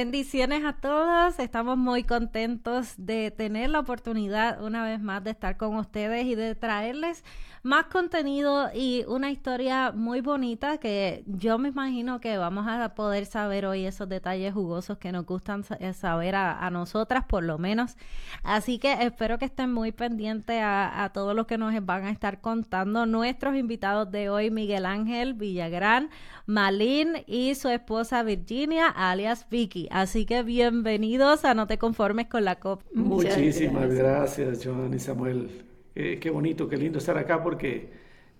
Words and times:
Bendiciones 0.00 0.64
a 0.64 0.72
todos, 0.72 1.38
estamos 1.38 1.76
muy 1.76 2.04
contentos 2.04 2.94
de 2.96 3.30
tener 3.30 3.68
la 3.68 3.80
oportunidad 3.80 4.64
una 4.64 4.82
vez 4.82 4.98
más 4.98 5.22
de 5.22 5.32
estar 5.32 5.58
con 5.58 5.76
ustedes 5.76 6.24
y 6.24 6.34
de 6.34 6.54
traerles 6.54 7.22
más 7.62 7.86
contenido 7.86 8.70
y 8.74 9.04
una 9.06 9.30
historia 9.30 9.92
muy 9.92 10.22
bonita 10.22 10.78
que 10.78 11.24
yo 11.26 11.58
me 11.58 11.68
imagino 11.68 12.18
que 12.18 12.38
vamos 12.38 12.66
a 12.66 12.94
poder 12.94 13.26
saber 13.26 13.66
hoy 13.66 13.84
esos 13.84 14.08
detalles 14.08 14.54
jugosos 14.54 14.96
que 14.96 15.12
nos 15.12 15.26
gustan 15.26 15.64
eh, 15.78 15.92
saber 15.92 16.36
a, 16.36 16.70
nosotras 16.70 17.24
por 17.26 17.42
lo 17.42 17.58
menos. 17.58 17.96
Así 18.42 18.78
que 18.78 18.92
espero 19.02 19.38
que 19.38 19.44
estén 19.44 19.72
muy 19.74 19.92
pendientes 19.92 20.62
a, 20.62 21.04
a 21.04 21.12
todo 21.12 21.34
lo 21.34 21.46
que 21.46 21.58
nos 21.58 21.74
van 21.84 22.04
a 22.04 22.10
estar 22.10 22.40
contando 22.40 23.04
nuestros 23.04 23.56
invitados 23.56 24.10
de 24.10 24.30
hoy, 24.30 24.50
Miguel 24.50 24.86
Ángel 24.86 25.34
Villagrán, 25.34 26.08
Malin 26.46 27.24
y 27.26 27.54
su 27.56 27.68
esposa 27.68 28.22
Virginia, 28.22 28.86
alias 28.86 29.46
Vicky. 29.50 29.88
Así 29.90 30.24
que 30.24 30.42
bienvenidos 30.42 31.44
a 31.44 31.54
No 31.54 31.66
te 31.66 31.76
conformes 31.76 32.28
con 32.28 32.44
la 32.44 32.60
COP. 32.60 32.82
Muchísimas 32.94 33.92
gracias, 33.92 34.64
Joan 34.64 34.94
y 34.94 34.98
Samuel. 34.98 35.64
qué 35.94 36.30
bonito, 36.30 36.68
qué 36.68 36.76
lindo 36.76 36.98
estar 36.98 37.18
acá 37.18 37.42
porque 37.42 37.90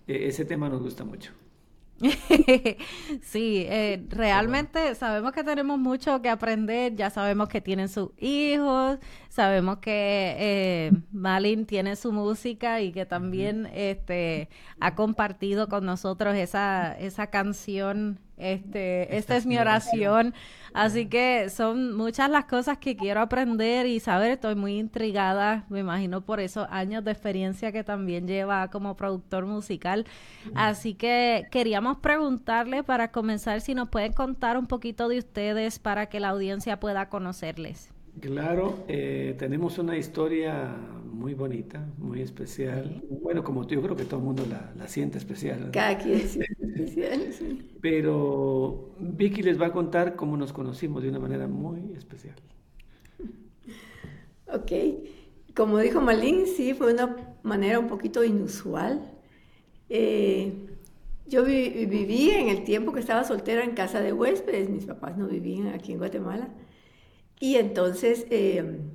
eh, 0.07 0.27
ese 0.27 0.45
tema 0.45 0.69
nos 0.69 0.81
gusta 0.81 1.03
mucho. 1.03 1.31
sí, 3.21 3.65
eh, 3.69 4.03
realmente 4.09 4.95
sabemos 4.95 5.33
que 5.33 5.43
tenemos 5.43 5.77
mucho 5.77 6.21
que 6.21 6.29
aprender, 6.29 6.95
ya 6.95 7.11
sabemos 7.11 7.47
que 7.47 7.61
tienen 7.61 7.89
sus 7.89 8.09
hijos, 8.17 8.97
sabemos 9.31 9.77
que 9.77 10.35
eh, 10.37 10.91
Malin 11.13 11.65
tiene 11.65 11.95
su 11.95 12.11
música 12.11 12.81
y 12.81 12.91
que 12.91 13.05
también 13.05 13.69
este, 13.73 14.49
ha 14.81 14.93
compartido 14.93 15.69
con 15.69 15.85
nosotros 15.85 16.35
esa, 16.35 16.93
esa 16.99 17.27
canción 17.27 18.19
este, 18.35 19.17
esta 19.17 19.37
es 19.37 19.45
mi 19.45 19.57
oración. 19.57 20.33
Así 20.73 21.05
que 21.05 21.49
son 21.49 21.95
muchas 21.95 22.29
las 22.29 22.45
cosas 22.45 22.77
que 22.79 22.97
quiero 22.97 23.21
aprender 23.21 23.85
y 23.85 23.99
saber. 23.99 24.31
Estoy 24.31 24.55
muy 24.55 24.79
intrigada, 24.79 25.63
me 25.69 25.79
imagino 25.79 26.21
por 26.21 26.39
esos 26.39 26.67
años 26.69 27.03
de 27.05 27.11
experiencia 27.11 27.71
que 27.71 27.83
también 27.83 28.27
lleva 28.27 28.69
como 28.69 28.97
productor 28.97 29.45
musical. 29.45 30.05
Así 30.55 30.95
que 30.95 31.47
queríamos 31.51 31.97
preguntarle 31.97 32.83
para 32.83 33.11
comenzar 33.11 33.61
si 33.61 33.75
nos 33.75 33.89
pueden 33.89 34.13
contar 34.13 34.57
un 34.57 34.65
poquito 34.65 35.07
de 35.07 35.19
ustedes 35.19 35.79
para 35.79 36.07
que 36.07 36.19
la 36.19 36.29
audiencia 36.29 36.79
pueda 36.79 37.09
conocerles. 37.09 37.91
Claro, 38.19 38.83
eh, 38.87 39.35
tenemos 39.39 39.77
una 39.77 39.97
historia 39.97 40.75
muy 41.11 41.33
bonita, 41.33 41.85
muy 41.97 42.21
especial. 42.21 43.03
Bueno, 43.21 43.43
como 43.43 43.65
tú, 43.65 43.75
yo 43.75 43.81
creo 43.81 43.95
que 43.95 44.05
todo 44.05 44.19
el 44.19 44.25
mundo 44.25 44.43
la, 44.47 44.87
siente 44.87 45.17
especial. 45.17 45.69
Cada 45.71 45.97
quien 45.97 46.19
siente 46.19 46.55
especial, 46.59 47.33
Pero 47.81 48.91
Vicky 48.99 49.43
les 49.43 49.59
va 49.59 49.67
a 49.67 49.71
contar 49.71 50.15
cómo 50.15 50.35
nos 50.35 50.51
conocimos 50.51 51.03
de 51.03 51.09
una 51.09 51.19
manera 51.19 51.47
muy 51.47 51.93
especial. 51.97 52.35
Ok, 54.53 54.69
como 55.55 55.77
dijo 55.77 56.01
Malin, 56.01 56.45
sí, 56.45 56.73
fue 56.73 56.93
una 56.93 57.15
manera 57.41 57.79
un 57.79 57.87
poquito 57.87 58.21
inusual. 58.21 58.99
Eh, 59.87 60.51
yo 61.25 61.45
viví 61.45 62.31
en 62.31 62.49
el 62.49 62.65
tiempo 62.65 62.91
que 62.91 62.99
estaba 62.99 63.23
soltera 63.23 63.63
en 63.63 63.71
casa 63.71 64.01
de 64.01 64.11
huéspedes, 64.11 64.69
mis 64.69 64.85
papás 64.85 65.17
no 65.17 65.27
vivían 65.27 65.67
aquí 65.67 65.93
en 65.93 65.99
Guatemala. 65.99 66.49
Y 67.41 67.55
entonces 67.55 68.27
em, 68.29 68.91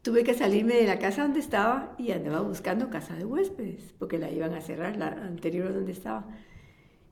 tuve 0.00 0.22
que 0.22 0.32
salirme 0.32 0.74
de 0.74 0.86
la 0.86 1.00
casa 1.00 1.24
donde 1.24 1.40
estaba 1.40 1.94
y 1.98 2.12
andaba 2.12 2.40
buscando 2.40 2.88
casa 2.88 3.16
de 3.16 3.24
huéspedes, 3.24 3.94
porque 3.98 4.16
la 4.18 4.30
iban 4.30 4.54
a 4.54 4.60
cerrar, 4.60 4.96
la 4.96 5.08
anterior 5.08 5.74
donde 5.74 5.90
estaba. 5.90 6.28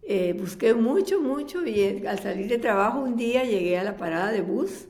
Eh, 0.03 0.35
busqué 0.39 0.73
mucho, 0.73 1.21
mucho 1.21 1.67
y 1.67 1.81
eh, 1.81 2.05
al 2.09 2.21
salir 2.21 2.47
de 2.47 2.59
trabajo 2.59 3.01
un 3.01 3.17
día 3.17 3.43
llegué 3.45 3.77
a 3.77 3.83
la 3.83 3.97
parada 3.97 4.31
de 4.31 4.41
bus 4.41 4.87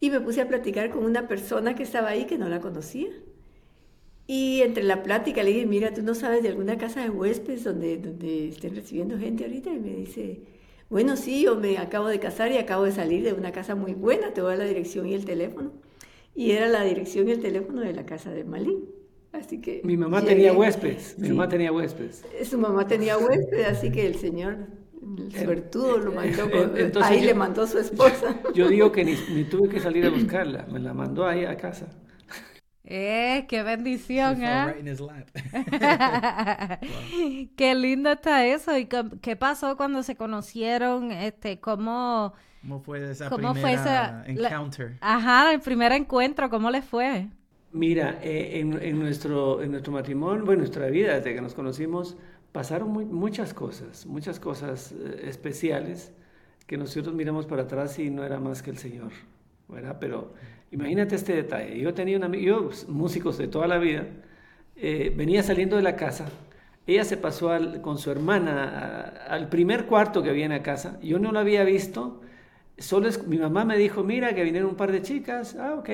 y 0.00 0.10
me 0.10 0.20
puse 0.20 0.40
a 0.40 0.48
platicar 0.48 0.90
con 0.90 1.04
una 1.04 1.28
persona 1.28 1.76
que 1.76 1.84
estaba 1.84 2.08
ahí 2.08 2.24
que 2.26 2.36
no 2.36 2.48
la 2.48 2.60
conocía. 2.60 3.08
Y 4.26 4.62
entre 4.62 4.82
la 4.82 5.04
plática 5.04 5.44
le 5.44 5.52
dije, 5.52 5.66
mira, 5.66 5.94
¿tú 5.94 6.02
no 6.02 6.14
sabes 6.16 6.42
de 6.42 6.48
alguna 6.48 6.76
casa 6.76 7.02
de 7.02 7.10
huéspedes 7.10 7.62
donde, 7.62 7.98
donde 7.98 8.48
estén 8.48 8.74
recibiendo 8.74 9.16
gente 9.16 9.44
ahorita? 9.44 9.72
Y 9.72 9.78
me 9.78 9.94
dice, 9.94 10.40
bueno, 10.90 11.16
sí, 11.16 11.44
yo 11.44 11.56
me 11.56 11.78
acabo 11.78 12.08
de 12.08 12.20
casar 12.20 12.52
y 12.52 12.58
acabo 12.58 12.84
de 12.84 12.92
salir 12.92 13.24
de 13.24 13.32
una 13.32 13.52
casa 13.52 13.74
muy 13.74 13.94
buena, 13.94 14.34
te 14.34 14.42
voy 14.42 14.52
a 14.52 14.56
la 14.56 14.64
dirección 14.64 15.06
y 15.06 15.14
el 15.14 15.24
teléfono. 15.24 15.72
Y 16.34 16.50
era 16.50 16.68
la 16.68 16.84
dirección 16.84 17.28
y 17.28 17.32
el 17.32 17.40
teléfono 17.40 17.80
de 17.80 17.92
la 17.92 18.04
casa 18.04 18.30
de 18.30 18.44
Malín. 18.44 18.84
Así 19.32 19.60
que... 19.60 19.80
Mi 19.84 19.96
mamá 19.96 20.22
tenía 20.22 20.52
huéspedes, 20.52 21.16
mi 21.18 21.28
mamá 21.30 21.48
tenía 21.48 21.72
huéspedes. 21.72 22.24
Su 22.44 22.58
mamá 22.58 22.86
tenía 22.86 23.16
huéspedes, 23.16 23.68
así 23.68 23.90
que 23.90 24.06
el 24.06 24.16
señor 24.16 24.66
el 25.16 25.32
suertudo 25.32 25.98
lo 25.98 26.12
mandó, 26.12 26.48
ahí 27.02 27.22
le 27.22 27.34
mandó 27.34 27.66
su 27.66 27.78
esposa. 27.78 28.40
Yo 28.54 28.68
digo 28.68 28.92
que 28.92 29.04
ni, 29.04 29.14
ni, 29.32 29.44
tuve 29.44 29.68
que 29.68 29.80
salir 29.80 30.04
a 30.04 30.10
buscarla, 30.10 30.66
me 30.70 30.78
la 30.78 30.92
mandó 30.92 31.26
ahí 31.26 31.44
a 31.44 31.56
casa. 31.56 31.88
Eh, 32.84 33.44
qué 33.48 33.62
bendición, 33.62 34.42
¿eh? 34.42 34.74
Qué 37.56 37.74
lindo 37.74 38.10
está 38.12 38.46
eso. 38.46 38.76
¿Y 38.76 38.86
qué 38.86 39.36
pasó 39.36 39.76
cuando 39.76 40.02
se 40.02 40.16
conocieron? 40.16 41.12
Este, 41.12 41.60
cómo, 41.60 42.32
¿Cómo 42.62 42.80
fue 42.80 43.10
esa 43.10 43.28
cómo 43.28 43.54
fue 43.54 43.74
encounter? 44.26 44.96
ajá, 45.00 45.52
el 45.52 45.60
primer 45.60 45.92
encuentro, 45.92 46.48
¿cómo 46.50 46.70
le 46.70 46.82
fue? 46.82 47.28
Mira, 47.72 48.18
eh, 48.22 48.58
en, 48.60 48.98
nuestro, 48.98 49.62
en 49.62 49.70
nuestro 49.72 49.92
matrimonio, 49.92 50.44
bueno, 50.44 50.60
nuestra 50.60 50.86
vida, 50.88 51.14
desde 51.14 51.34
que 51.34 51.40
nos 51.40 51.54
conocimos, 51.54 52.16
pasaron 52.52 52.90
muchas 52.90 53.54
cosas, 53.54 54.06
muchas 54.06 54.40
cosas 54.40 54.92
eh, 54.92 55.20
especiales 55.28 56.12
que 56.66 56.76
nosotros 56.76 57.14
miramos 57.14 57.46
para 57.46 57.62
atrás 57.62 57.98
y 58.00 58.10
no 58.10 58.24
era 58.24 58.40
más 58.40 58.62
que 58.62 58.70
el 58.70 58.78
Señor, 58.78 59.12
¿verdad? 59.68 59.98
Pero 60.00 60.34
Imagínate 60.72 61.16
este 61.16 61.34
detalle. 61.34 61.78
Yo 61.80 61.92
tenía 61.94 62.16
un 62.16 62.24
amigo, 62.24 62.70
yo, 62.70 62.70
músicos 62.88 63.38
de 63.38 63.48
toda 63.48 63.66
la 63.66 63.78
vida, 63.78 64.06
eh, 64.76 65.12
venía 65.16 65.42
saliendo 65.42 65.76
de 65.76 65.82
la 65.82 65.96
casa. 65.96 66.28
Ella 66.86 67.04
se 67.04 67.16
pasó 67.16 67.50
con 67.82 67.98
su 67.98 68.10
hermana 68.10 69.24
al 69.28 69.48
primer 69.48 69.86
cuarto 69.86 70.22
que 70.22 70.32
viene 70.32 70.56
a 70.56 70.62
casa. 70.62 70.98
Yo 71.02 71.18
no 71.18 71.32
lo 71.32 71.40
había 71.40 71.64
visto. 71.64 72.20
Solo 72.78 73.08
mi 73.26 73.38
mamá 73.38 73.64
me 73.64 73.76
dijo, 73.76 74.04
mira, 74.04 74.34
que 74.34 74.44
vinieron 74.44 74.70
un 74.70 74.76
par 74.76 74.92
de 74.92 75.02
chicas. 75.02 75.56
Ah, 75.56 75.74
ok. 75.74 75.88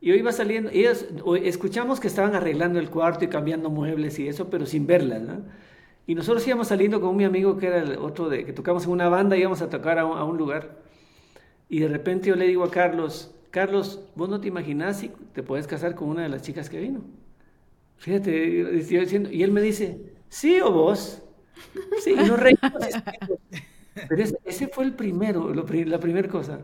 Y 0.00 0.08
yo 0.08 0.14
iba 0.14 0.32
saliendo. 0.32 0.70
Ellos, 0.70 1.06
escuchamos 1.42 1.98
que 1.98 2.08
estaban 2.08 2.34
arreglando 2.34 2.78
el 2.78 2.90
cuarto 2.90 3.24
y 3.24 3.28
cambiando 3.28 3.70
muebles 3.70 4.18
y 4.18 4.28
eso, 4.28 4.50
pero 4.50 4.66
sin 4.66 4.86
verlas. 4.86 5.22
Y 6.06 6.14
nosotros 6.14 6.46
íbamos 6.46 6.68
saliendo 6.68 7.00
con 7.00 7.16
mi 7.16 7.24
amigo 7.24 7.56
que 7.56 7.66
era 7.68 7.78
el 7.78 7.96
otro 7.96 8.28
de 8.28 8.44
que 8.44 8.52
tocamos 8.52 8.84
en 8.84 8.90
una 8.90 9.08
banda, 9.08 9.36
íbamos 9.36 9.62
a 9.62 9.70
tocar 9.70 9.98
a 9.98 10.04
un 10.04 10.36
lugar. 10.36 10.76
Y 11.68 11.80
de 11.80 11.88
repente 11.88 12.28
yo 12.28 12.36
le 12.36 12.46
digo 12.46 12.64
a 12.64 12.70
Carlos, 12.70 13.34
Carlos, 13.54 14.00
vos 14.16 14.28
no 14.28 14.40
te 14.40 14.48
imaginás 14.48 14.98
si 14.98 15.12
te 15.32 15.44
puedes 15.44 15.68
casar 15.68 15.94
con 15.94 16.08
una 16.08 16.24
de 16.24 16.28
las 16.28 16.42
chicas 16.42 16.68
que 16.68 16.80
vino. 16.80 17.02
Fíjate, 17.98 18.80
estoy 18.80 18.98
diciendo, 18.98 19.30
y 19.30 19.44
él 19.44 19.52
me 19.52 19.62
dice, 19.62 20.12
sí 20.28 20.58
o 20.60 20.72
vos. 20.72 21.22
Sí, 22.02 22.14
y 22.14 22.16
nos 22.16 22.36
reímos. 22.36 22.72
Pero 24.08 24.24
ese, 24.44 24.66
fue 24.66 24.82
el 24.82 24.94
primero, 24.94 25.54
la 25.54 26.00
primera 26.00 26.28
cosa. 26.28 26.62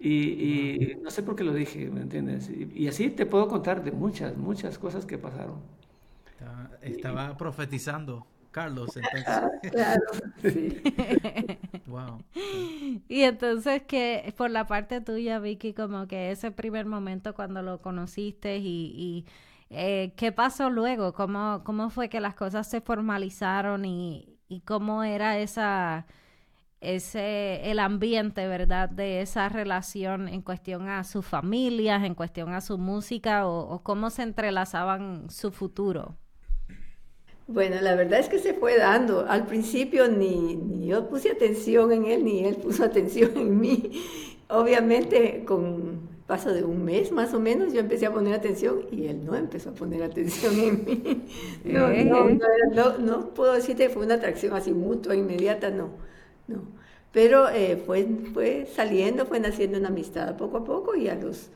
Y, 0.00 0.96
no 1.02 1.10
sé 1.10 1.22
por 1.22 1.36
qué 1.36 1.44
lo 1.44 1.52
dije, 1.52 1.90
¿me 1.90 2.00
entiendes? 2.00 2.48
Y, 2.48 2.88
así 2.88 3.10
te 3.10 3.26
puedo 3.26 3.46
contar 3.46 3.84
de 3.84 3.92
muchas, 3.92 4.38
muchas 4.38 4.78
cosas 4.78 5.04
que 5.04 5.18
pasaron. 5.18 5.60
estaba 6.80 7.36
profetizando. 7.36 8.26
Carlos, 8.56 8.96
entonces. 8.96 9.28
Ah, 9.28 9.50
claro, 9.70 10.00
sí. 10.40 10.80
wow. 11.86 12.24
Y 13.06 13.20
entonces 13.20 13.82
que 13.82 14.32
por 14.34 14.50
la 14.50 14.66
parte 14.66 15.02
tuya, 15.02 15.38
Vicky, 15.40 15.74
como 15.74 16.06
que 16.06 16.30
ese 16.30 16.50
primer 16.52 16.86
momento 16.86 17.34
cuando 17.34 17.60
lo 17.60 17.82
conociste 17.82 18.56
y, 18.56 19.26
eh, 19.68 20.14
qué 20.16 20.32
pasó 20.32 20.70
luego, 20.70 21.12
cómo, 21.12 21.64
cómo 21.64 21.90
fue 21.90 22.08
que 22.08 22.18
las 22.18 22.34
cosas 22.34 22.66
se 22.66 22.80
formalizaron 22.80 23.84
y, 23.84 24.38
cómo 24.64 25.02
era 25.02 25.38
esa 25.38 26.06
ese 26.80 27.70
el 27.70 27.78
ambiente, 27.78 28.46
¿verdad? 28.48 28.88
De 28.88 29.20
esa 29.20 29.48
relación 29.50 30.28
en 30.28 30.40
cuestión 30.42 30.88
a 30.88 31.04
sus 31.04 31.26
familias, 31.26 32.04
en 32.04 32.14
cuestión 32.14 32.54
a 32.54 32.60
su 32.62 32.78
música 32.78 33.46
o, 33.46 33.68
o 33.68 33.82
cómo 33.82 34.08
se 34.10 34.22
entrelazaban 34.22 35.28
su 35.30 35.50
futuro. 35.52 36.16
Bueno, 37.48 37.76
la 37.80 37.94
verdad 37.94 38.18
es 38.20 38.28
que 38.28 38.38
se 38.38 38.54
fue 38.54 38.76
dando. 38.76 39.26
Al 39.28 39.46
principio 39.46 40.08
ni, 40.08 40.86
yo 40.86 41.08
puse 41.08 41.30
atención 41.30 41.92
en 41.92 42.06
él, 42.06 42.24
ni 42.24 42.44
él 42.44 42.56
puso 42.56 42.84
atención 42.84 43.36
en 43.36 43.60
mí. 43.60 44.02
obviamente 44.48 45.44
con 45.44 46.16
paso 46.26 46.52
de 46.52 46.64
un 46.64 46.84
mes 46.84 47.12
más 47.12 47.32
o 47.34 47.40
menos 47.40 47.72
yo 47.72 47.78
empecé 47.80 48.06
a 48.06 48.12
poner 48.12 48.34
atención 48.34 48.82
y 48.90 49.06
él 49.06 49.24
no 49.24 49.36
empezó 49.36 49.70
a 49.70 49.74
poner 49.74 50.02
atención 50.02 50.58
en 50.58 50.84
mí. 50.84 51.24
No, 51.64 51.88
no, 51.88 52.28
no, 52.74 52.98
no, 52.98 53.34
puedo 53.34 53.52
decirte 53.54 53.84
que 53.84 53.90
fue 53.90 54.04
una 54.04 54.14
atracción 54.14 54.54
así 54.54 54.72
mutua, 54.72 55.14
inmediata, 55.14 55.70
no, 55.70 55.90
no. 56.48 56.62
Pero 57.12 57.48
eh, 57.48 57.76
fue, 57.86 58.06
fue 58.34 58.66
saliendo, 58.74 59.26
fue 59.26 59.40
naciendo 59.40 59.78
una 59.78 59.88
amistad 59.88 60.36
poco 60.36 60.58
a 60.58 60.64
poco 60.64 60.94
y 60.96 61.08
a 61.08 61.14
los 61.14 61.50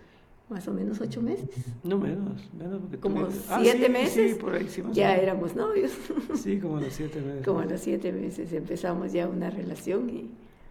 más 0.50 0.66
o 0.68 0.74
menos 0.74 1.00
ocho 1.00 1.22
meses. 1.22 1.48
No 1.82 1.98
menos, 1.98 2.50
menos 2.52 2.80
porque 2.80 2.98
como 2.98 3.28
ah, 3.48 3.60
siete 3.62 3.88
meses. 3.88 4.36
por 4.36 4.54
ahí, 4.54 4.68
sí, 4.68 4.82
ya 4.92 5.16
éramos 5.16 5.54
novios. 5.54 5.92
Sí, 6.34 6.58
como 6.58 6.78
a 6.78 6.80
los 6.80 6.92
siete 6.92 7.20
meses. 7.20 7.44
Como 7.44 7.60
a 7.60 7.64
los 7.64 7.80
siete 7.80 8.12
meses 8.12 8.52
empezamos 8.52 9.12
ya 9.12 9.28
una 9.28 9.50
relación 9.50 10.10
y 10.10 10.30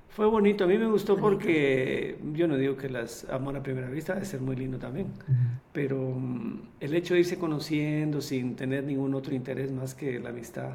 fue 0.10 0.26
bonito, 0.26 0.64
a 0.64 0.68
mí 0.68 0.78
me 0.78 0.88
gustó 0.88 1.18
porque 1.18 2.18
yo 2.34 2.48
no 2.48 2.58
digo 2.58 2.76
que 2.76 2.90
las 2.90 3.30
amor 3.30 3.56
a 3.56 3.64
primera 3.64 3.90
vista 3.90 4.16
debe 4.16 4.26
ser 4.26 4.42
muy 4.42 4.56
lindo 4.56 4.80
también, 4.80 5.08
pero 5.72 5.98
mm, 5.98 6.62
el 6.80 6.96
hecho 6.96 7.14
de 7.14 7.22
irse 7.22 7.38
conociendo 7.38 8.20
sin 8.20 8.56
tener 8.56 8.84
ningún 8.84 9.14
otro 9.14 9.36
interés 9.36 9.72
más 9.72 9.94
que 9.94 10.20
la 10.20 10.30
amistad, 10.30 10.72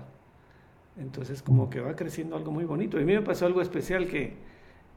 entonces 0.99 1.43
como 1.43 1.69
que 1.69 1.81
va 1.81 1.97
creciendo 1.97 2.37
algo 2.37 2.53
muy 2.53 2.65
bonito. 2.65 2.99
Y 2.99 3.03
a 3.03 3.07
mí 3.07 3.13
me 3.13 3.23
pasó 3.23 3.45
algo 3.47 3.61
especial 3.61 4.07
que 4.07 4.35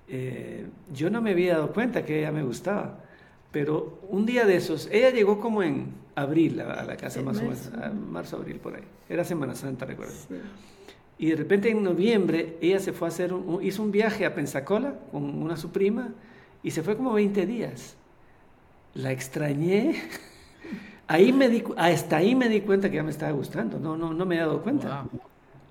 eh, 0.07 0.67
yo 0.93 1.09
no 1.09 1.21
me 1.21 1.31
había 1.31 1.55
dado 1.55 1.73
cuenta 1.73 2.05
que 2.05 2.19
ella 2.19 2.31
me 2.31 2.43
gustaba, 2.43 3.03
pero 3.59 3.97
un 4.09 4.23
día 4.27 4.45
de 4.45 4.55
esos, 4.55 4.87
ella 4.91 5.09
llegó 5.09 5.39
como 5.39 5.63
en 5.63 5.87
abril 6.13 6.61
a, 6.61 6.83
la 6.83 6.95
casa, 6.95 7.23
más 7.23 7.39
o 7.39 7.41
menos, 7.41 7.71
marzo, 8.07 8.35
abril 8.35 8.57
por 8.57 8.75
ahí, 8.75 8.83
era 9.09 9.23
Semana 9.23 9.55
Santa, 9.55 9.83
recuerdo. 9.83 10.13
Y 11.17 11.31
de 11.31 11.35
repente 11.37 11.71
en 11.71 11.81
noviembre 11.81 12.57
ella 12.61 12.79
se 12.79 12.93
fue 12.93 13.07
a 13.07 13.09
hacer, 13.09 13.33
hizo 13.63 13.81
un 13.81 13.91
viaje 13.91 14.27
a 14.27 14.35
Pensacola 14.35 14.93
con 15.11 15.23
una 15.41 15.57
su 15.57 15.71
prima 15.71 16.09
y 16.61 16.69
se 16.69 16.83
fue 16.83 16.95
como 16.95 17.13
20 17.13 17.47
días. 17.47 17.95
La 18.93 19.11
extrañé. 19.11 20.03
Ahí 21.07 21.33
me 21.33 21.49
di, 21.49 21.63
hasta 21.77 22.17
ahí 22.17 22.35
me 22.35 22.49
di 22.49 22.61
cuenta 22.61 22.91
que 22.91 22.97
ya 22.97 23.03
me 23.03 23.09
estaba 23.09 23.31
gustando. 23.31 23.79
No, 23.79 23.97
no, 23.97 24.13
no 24.13 24.25
me 24.25 24.35
he 24.35 24.39
dado 24.39 24.61
cuenta. 24.61 25.05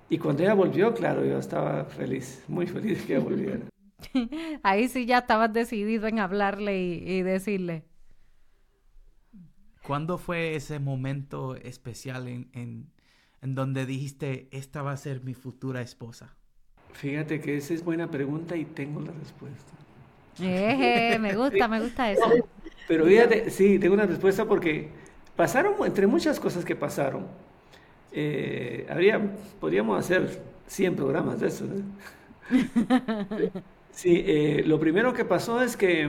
Y 0.08 0.18
cuando 0.18 0.42
ella 0.42 0.54
volvió, 0.54 0.92
claro, 0.92 1.24
yo 1.24 1.38
estaba 1.38 1.84
feliz, 1.84 2.42
muy 2.48 2.66
feliz 2.66 3.04
que 3.04 3.14
ella 3.14 3.22
volviera. 3.22 3.60
Ahí 4.62 4.88
sí 4.88 5.06
ya 5.06 5.18
estabas 5.18 5.52
decidido 5.52 6.06
en 6.06 6.18
hablarle 6.18 6.80
y, 6.80 6.92
y 7.18 7.22
decirle. 7.22 7.84
¿Cuándo 9.80 10.18
fue 10.18 10.54
ese 10.54 10.78
momento 10.80 11.56
especial 11.56 12.28
en, 12.28 12.50
en, 12.52 12.92
en 13.40 13.54
donde 13.54 13.86
dijiste, 13.86 14.48
esta 14.50 14.82
va 14.82 14.92
a 14.92 14.96
ser 14.98 15.22
mi 15.22 15.32
futura 15.34 15.80
esposa? 15.80 16.36
Fíjate 16.94 17.40
que 17.40 17.56
esa 17.58 17.74
es 17.74 17.84
buena 17.84 18.10
pregunta 18.10 18.56
y 18.56 18.64
tengo 18.64 19.00
la 19.00 19.12
respuesta. 19.12 19.72
Eh, 20.38 21.18
me 21.20 21.34
gusta, 21.34 21.68
me 21.68 21.80
gusta 21.80 22.10
eso. 22.10 22.42
Pero 22.86 23.04
fíjate, 23.06 23.50
sí, 23.50 23.78
tengo 23.78 23.94
una 23.94 24.06
respuesta 24.06 24.44
porque 24.44 24.90
pasaron, 25.34 25.74
entre 25.84 26.06
muchas 26.06 26.38
cosas 26.38 26.64
que 26.64 26.76
pasaron, 26.76 27.26
eh, 28.12 28.86
habría, 28.90 29.20
podríamos 29.60 29.98
hacer 29.98 30.42
100 30.66 30.96
programas 30.96 31.40
de 31.40 31.48
eso. 31.48 31.66
Sí, 33.96 34.22
eh, 34.26 34.62
lo 34.66 34.78
primero 34.78 35.12
que 35.14 35.24
pasó 35.24 35.60
es 35.62 35.76
que 35.76 36.08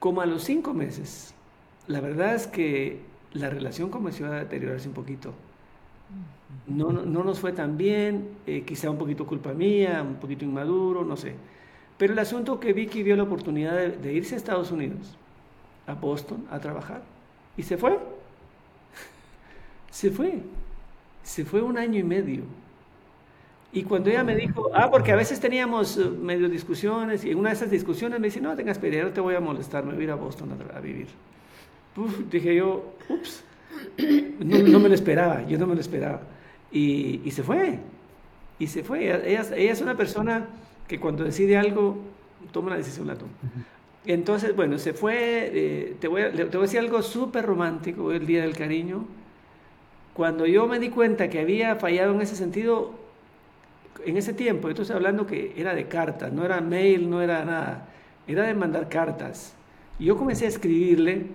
como 0.00 0.22
a 0.22 0.26
los 0.26 0.42
cinco 0.42 0.74
meses, 0.74 1.34
la 1.86 2.00
verdad 2.00 2.34
es 2.34 2.46
que 2.46 3.00
la 3.32 3.50
relación 3.50 3.90
comenzó 3.90 4.26
a 4.26 4.30
deteriorarse 4.30 4.88
un 4.88 4.94
poquito 4.94 5.34
no, 6.66 6.92
no 6.92 7.24
nos 7.24 7.40
fue 7.40 7.52
tan 7.52 7.76
bien, 7.76 8.28
eh, 8.46 8.62
quizá 8.62 8.90
un 8.90 8.98
poquito 8.98 9.26
culpa 9.26 9.52
mía, 9.52 10.02
un 10.02 10.16
poquito 10.16 10.44
inmaduro, 10.44 11.04
no 11.04 11.16
sé. 11.16 11.34
Pero 11.96 12.12
el 12.12 12.18
asunto 12.18 12.60
que 12.60 12.72
Vicky 12.72 13.02
vio 13.02 13.16
la 13.16 13.24
oportunidad 13.24 13.76
de, 13.76 14.12
irse 14.12 14.34
a 14.34 14.38
Estados 14.38 14.70
Unidos, 14.70 15.16
a 15.86 15.94
Boston, 15.94 16.46
a 16.50 16.58
trabajar, 16.60 17.02
y 17.56 17.62
se 17.62 17.76
fue. 17.76 17.98
se 19.90 20.10
fue. 20.10 20.42
Se 21.22 21.44
fue 21.44 21.62
un 21.62 21.78
año 21.78 21.98
y 21.98 22.04
medio. 22.04 22.42
Y 23.70 23.82
cuando 23.82 24.08
ella 24.08 24.24
me 24.24 24.34
dijo, 24.34 24.70
ah, 24.74 24.90
porque 24.90 25.12
a 25.12 25.16
veces 25.16 25.40
teníamos 25.40 25.98
eh, 25.98 26.08
medio 26.08 26.48
discusiones, 26.48 27.24
y 27.24 27.30
en 27.30 27.38
una 27.38 27.50
de 27.50 27.56
esas 27.56 27.70
discusiones 27.70 28.18
me 28.18 28.28
dice, 28.28 28.40
no 28.40 28.56
tengas 28.56 28.78
pena, 28.78 29.04
no 29.04 29.10
te 29.10 29.20
voy 29.20 29.34
a 29.34 29.40
molestar, 29.40 29.84
me 29.84 29.92
voy 29.92 30.02
a 30.02 30.04
ir 30.04 30.10
a 30.10 30.14
Boston 30.14 30.56
a, 30.74 30.80
vivir. 30.80 31.08
dije 32.30 32.54
yo, 32.54 32.94
ups, 33.10 33.44
no, 34.38 34.58
no, 34.58 34.80
me 34.80 34.88
lo 34.88 34.94
esperaba, 34.94 35.46
yo 35.46 35.58
no 35.58 35.66
me 35.66 35.74
lo 35.74 35.80
esperaba. 35.80 36.22
Y, 36.72 37.20
y 37.24 37.30
se 37.30 37.42
fue, 37.42 37.78
y 38.58 38.66
se 38.66 38.82
fue. 38.82 39.04
Ella, 39.04 39.42
ella, 39.54 39.72
es 39.72 39.80
una 39.82 39.96
persona 39.96 40.46
que 40.86 40.98
cuando 40.98 41.24
decide 41.24 41.58
algo, 41.58 41.98
toma 42.52 42.70
la 42.70 42.76
decisión, 42.76 43.06
la 43.06 43.16
toma. 43.16 43.32
Entonces, 44.06 44.56
bueno, 44.56 44.78
se 44.78 44.94
fue, 44.94 45.50
eh, 45.52 45.96
te, 46.00 46.08
voy 46.08 46.22
a, 46.22 46.32
te 46.32 46.44
voy 46.44 46.56
a 46.56 46.60
decir 46.60 46.80
algo 46.80 47.02
súper 47.02 47.44
romántico, 47.44 48.12
el 48.12 48.26
Día 48.26 48.40
del 48.40 48.56
Cariño. 48.56 49.04
Cuando 50.14 50.46
yo 50.46 50.66
me 50.66 50.78
di 50.78 50.88
cuenta 50.88 51.28
que 51.28 51.40
había 51.40 51.76
fallado 51.76 52.14
en 52.14 52.22
ese 52.22 52.34
sentido, 52.34 53.07
en 54.04 54.16
ese 54.16 54.32
tiempo, 54.32 54.68
estoy 54.68 54.86
hablando 54.90 55.26
que 55.26 55.54
era 55.56 55.74
de 55.74 55.88
cartas, 55.88 56.32
no 56.32 56.44
era 56.44 56.60
mail, 56.60 57.08
no 57.08 57.20
era 57.22 57.44
nada, 57.44 57.88
era 58.26 58.44
de 58.44 58.54
mandar 58.54 58.88
cartas. 58.88 59.54
Y 59.98 60.06
yo 60.06 60.16
comencé 60.16 60.46
a 60.46 60.48
escribirle 60.48 61.26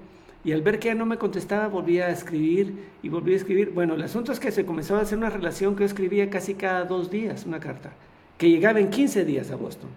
y 0.43 0.51
al 0.51 0.61
ver 0.61 0.79
que 0.79 0.89
ella 0.89 0.97
no 0.97 1.05
me 1.05 1.17
contestaba, 1.17 1.67
volvía 1.67 2.07
a 2.07 2.09
escribir 2.09 2.89
y 3.01 3.09
volvía 3.09 3.35
a 3.35 3.37
escribir. 3.37 3.71
Bueno, 3.71 3.93
el 3.93 4.01
asunto 4.01 4.31
es 4.31 4.39
que 4.39 4.51
se 4.51 4.65
comenzó 4.65 4.95
a 4.95 5.01
hacer 5.01 5.17
una 5.17 5.29
relación 5.29 5.75
que 5.75 5.81
yo 5.81 5.85
escribía 5.85 6.29
casi 6.29 6.55
cada 6.55 6.83
dos 6.85 7.09
días 7.09 7.45
una 7.45 7.59
carta, 7.59 7.91
que 8.37 8.49
llegaba 8.49 8.79
en 8.79 8.89
15 8.89 9.25
días 9.25 9.51
a 9.51 9.55
Boston. 9.55 9.89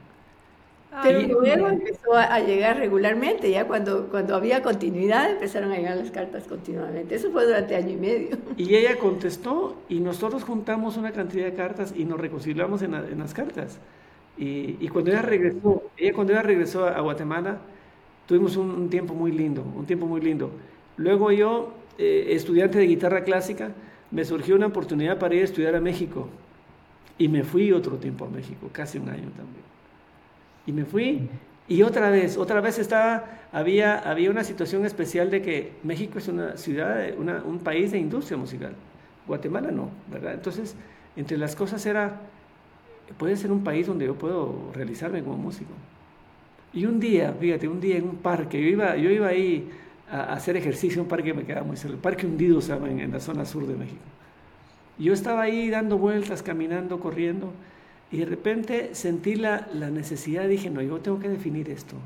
Pero 1.03 1.21
luego 1.21 1.69
empezó 1.69 2.15
a 2.15 2.41
llegar 2.41 2.79
regularmente, 2.79 3.50
ya 3.50 3.67
cuando, 3.67 4.09
cuando 4.09 4.35
había 4.35 4.62
continuidad 4.62 5.31
empezaron 5.31 5.71
a 5.73 5.77
llegar 5.77 5.97
las 5.97 6.11
cartas 6.11 6.44
continuamente. 6.44 7.15
Eso 7.15 7.31
fue 7.31 7.44
durante 7.44 7.77
año 7.77 7.91
y 7.91 7.97
medio. 7.97 8.38
Y 8.56 8.75
ella 8.75 8.97
contestó 8.97 9.77
y 9.88 10.00
nosotros 10.00 10.43
juntamos 10.44 10.97
una 10.97 11.12
cantidad 11.12 11.44
de 11.44 11.55
cartas 11.55 11.93
y 11.94 12.05
nos 12.06 12.19
reconciliamos 12.19 12.81
en, 12.83 12.94
en 12.94 13.19
las 13.19 13.35
cartas. 13.35 13.79
Y, 14.38 14.77
y, 14.81 14.88
cuando 14.88 15.11
ella 15.11 15.23
regresó, 15.23 15.83
ella 15.97 16.12
cuando 16.15 16.33
ella 16.33 16.43
regresó 16.43 16.87
a 16.87 17.00
Guatemala, 17.00 17.59
Tuvimos 18.27 18.56
un, 18.56 18.91
tiempo 18.91 19.15
muy 19.15 19.31
lindo, 19.31 19.62
un 19.62 19.87
tiempo 19.87 20.06
muy 20.06 20.21
lindo. 20.21 20.50
Luego 20.97 21.31
yo, 21.31 21.73
eh, 21.97 22.29
estudiante 22.31 22.79
de 22.79 22.87
guitarra 22.87 23.23
clásica, 23.23 23.71
me 24.11 24.25
surgió 24.25 24.56
una 24.56 24.67
oportunidad 24.67 25.19
para 25.19 25.35
ir 25.37 25.43
a 25.43 25.44
estudiar 25.44 25.77
a 25.77 25.81
México. 25.81 26.29
Y 27.19 27.29
me 27.29 27.44
fui 27.44 27.73
otro 27.73 27.97
tiempo 27.97 28.25
a 28.25 28.29
México, 28.29 28.69
casi 28.73 28.99
un 28.99 29.09
año 29.09 29.31
también. 29.37 29.64
Y 30.66 30.73
me 30.73 30.85
fui 30.85 31.28
y 31.68 31.82
otra 31.82 32.11
vez, 32.11 32.37
otra 32.37 32.61
vez 32.61 32.78
estaba, 32.78 33.25
había, 33.52 33.99
había 33.99 34.30
una 34.30 34.44
situación 34.44 34.85
especial 34.85 35.30
de 35.30 35.42
que 35.42 35.73
México 35.82 36.18
es 36.18 36.28
una 36.28 36.56
ciudad, 36.56 37.04
un 37.18 37.58
país 37.58 37.90
de 37.92 37.99
industria 37.99 38.37
musical. 38.37 38.75
Guatemala 39.26 39.73
no, 39.73 39.90
¿verdad? 40.11 40.35
Entonces, 40.35 40.76
entre 41.16 41.37
las 41.37 41.56
cosas 41.56 41.85
era, 41.85 42.20
puede 43.18 43.37
ser 43.37 43.50
un 43.50 43.64
país 43.64 43.87
donde 43.87 44.06
yo 44.06 44.14
puedo 44.14 44.70
realizarme 44.75 45.23
como 45.23 45.37
músico. 45.37 45.73
Y 46.73 46.87
un 46.87 47.00
día, 47.00 47.32
fíjate, 47.32 47.66
un 47.66 47.80
día 47.80 47.96
en 47.96 48.04
un 48.04 48.16
parque, 48.16 48.61
yo 48.62 48.68
iba, 48.68 48.96
yo 48.96 49.11
iba 49.11 49.26
ahí 49.26 49.68
a, 50.11 50.35
hacer 50.35 50.56
ejercicio, 50.56 51.02
un 51.02 51.08
parque 51.08 51.30
que 51.30 51.35
me 51.35 51.44
quedaba 51.44 51.66
muy 51.66 51.76
cerca, 51.76 51.94
el 51.94 52.00
Parque 52.00 52.26
Hundido 52.26 52.61
se 52.61 52.75
en, 52.75 53.11
la 53.11 53.18
zona 53.18 53.44
sur 53.44 53.66
de 53.66 53.75
México. 53.75 54.02
yo 54.99 55.12
estaba 55.12 55.42
ahí 55.42 55.68
dando 55.70 55.99
vueltas, 55.99 56.42
caminando, 56.42 57.00
corriendo, 57.00 57.52
y 58.11 58.19
de 58.19 58.25
repente 58.25 58.95
sentí 58.95 59.35
la, 59.35 59.69
la 59.73 59.91
necesidad, 59.91 60.47
dije, 60.49 60.71
no, 60.71 60.81
yo 60.81 60.99
tengo 61.01 61.19
que 61.19 61.29
definir 61.29 61.69
esto. 61.71 61.97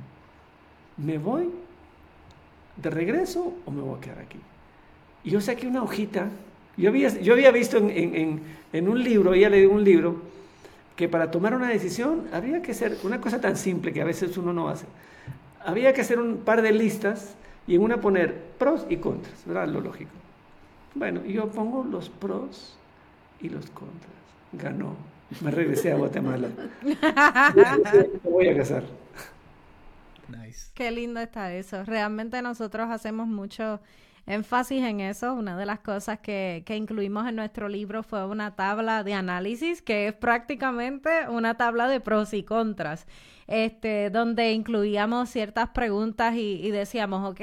¿Me 0.96 1.18
voy 1.18 1.50
de 2.76 2.90
regreso 2.90 3.54
o 3.64 3.70
me 3.70 3.82
voy 3.82 3.98
a 3.98 4.00
quedar 4.00 4.18
aquí? 4.20 4.38
Y 5.24 5.30
yo 5.30 5.40
saqué 5.40 5.66
una 5.66 5.82
hojita, 5.82 6.30
yo 6.76 6.88
había, 6.88 7.08
yo 7.20 7.34
había 7.34 7.50
visto 7.50 7.76
en, 7.76 8.40
en, 8.72 8.88
un 8.88 9.02
libro, 9.02 9.34
ella 9.34 9.50
leí 9.50 9.66
un 9.66 9.84
libro, 9.84 10.22
que 10.96 11.08
para 11.08 11.30
tomar 11.30 11.54
una 11.54 11.68
decisión 11.68 12.28
había 12.32 12.62
que 12.62 12.72
hacer 12.72 12.96
una 13.02 13.20
cosa 13.20 13.40
tan 13.40 13.56
simple 13.56 13.92
que 13.92 14.00
a 14.00 14.04
veces 14.04 14.36
uno 14.38 14.52
no 14.52 14.68
hace. 14.68 14.86
Había 15.64 15.92
que 15.92 16.00
hacer 16.00 16.18
un 16.18 16.38
par 16.38 16.62
de 16.62 16.72
listas 16.72 17.34
y 17.66 17.74
en 17.74 17.82
una 17.82 18.00
poner 18.00 18.34
pros 18.58 18.86
y 18.88 18.96
contras, 18.96 19.44
¿verdad? 19.44 19.68
Lo 19.68 19.80
lógico. 19.80 20.10
Bueno, 20.94 21.24
yo 21.24 21.48
pongo 21.48 21.84
los 21.84 22.08
pros 22.08 22.76
y 23.40 23.48
los 23.50 23.66
contras. 23.70 24.10
Ganó. 24.52 25.09
Me 25.40 25.50
regresé 25.50 25.92
a 25.92 25.96
Guatemala. 25.96 26.48
Me 26.82 28.30
voy 28.30 28.48
a 28.48 28.56
casar. 28.56 28.82
Nice. 30.28 30.70
Qué 30.74 30.90
lindo 30.90 31.20
está 31.20 31.52
eso. 31.54 31.84
Realmente 31.84 32.42
nosotros 32.42 32.88
hacemos 32.90 33.26
mucho 33.26 33.80
énfasis 34.26 34.82
en 34.82 35.00
eso. 35.00 35.34
Una 35.34 35.56
de 35.56 35.66
las 35.66 35.80
cosas 35.80 36.18
que, 36.20 36.62
que, 36.66 36.76
incluimos 36.76 37.28
en 37.28 37.36
nuestro 37.36 37.68
libro 37.68 38.02
fue 38.02 38.26
una 38.26 38.54
tabla 38.54 39.02
de 39.04 39.14
análisis 39.14 39.82
que 39.82 40.08
es 40.08 40.14
prácticamente 40.14 41.28
una 41.28 41.54
tabla 41.54 41.88
de 41.88 42.00
pros 42.00 42.34
y 42.34 42.42
contras. 42.42 43.06
Este, 43.50 44.10
donde 44.10 44.52
incluíamos 44.52 45.28
ciertas 45.28 45.70
preguntas 45.70 46.36
y, 46.36 46.70
decíamos, 46.70 47.32
ok, 47.32 47.40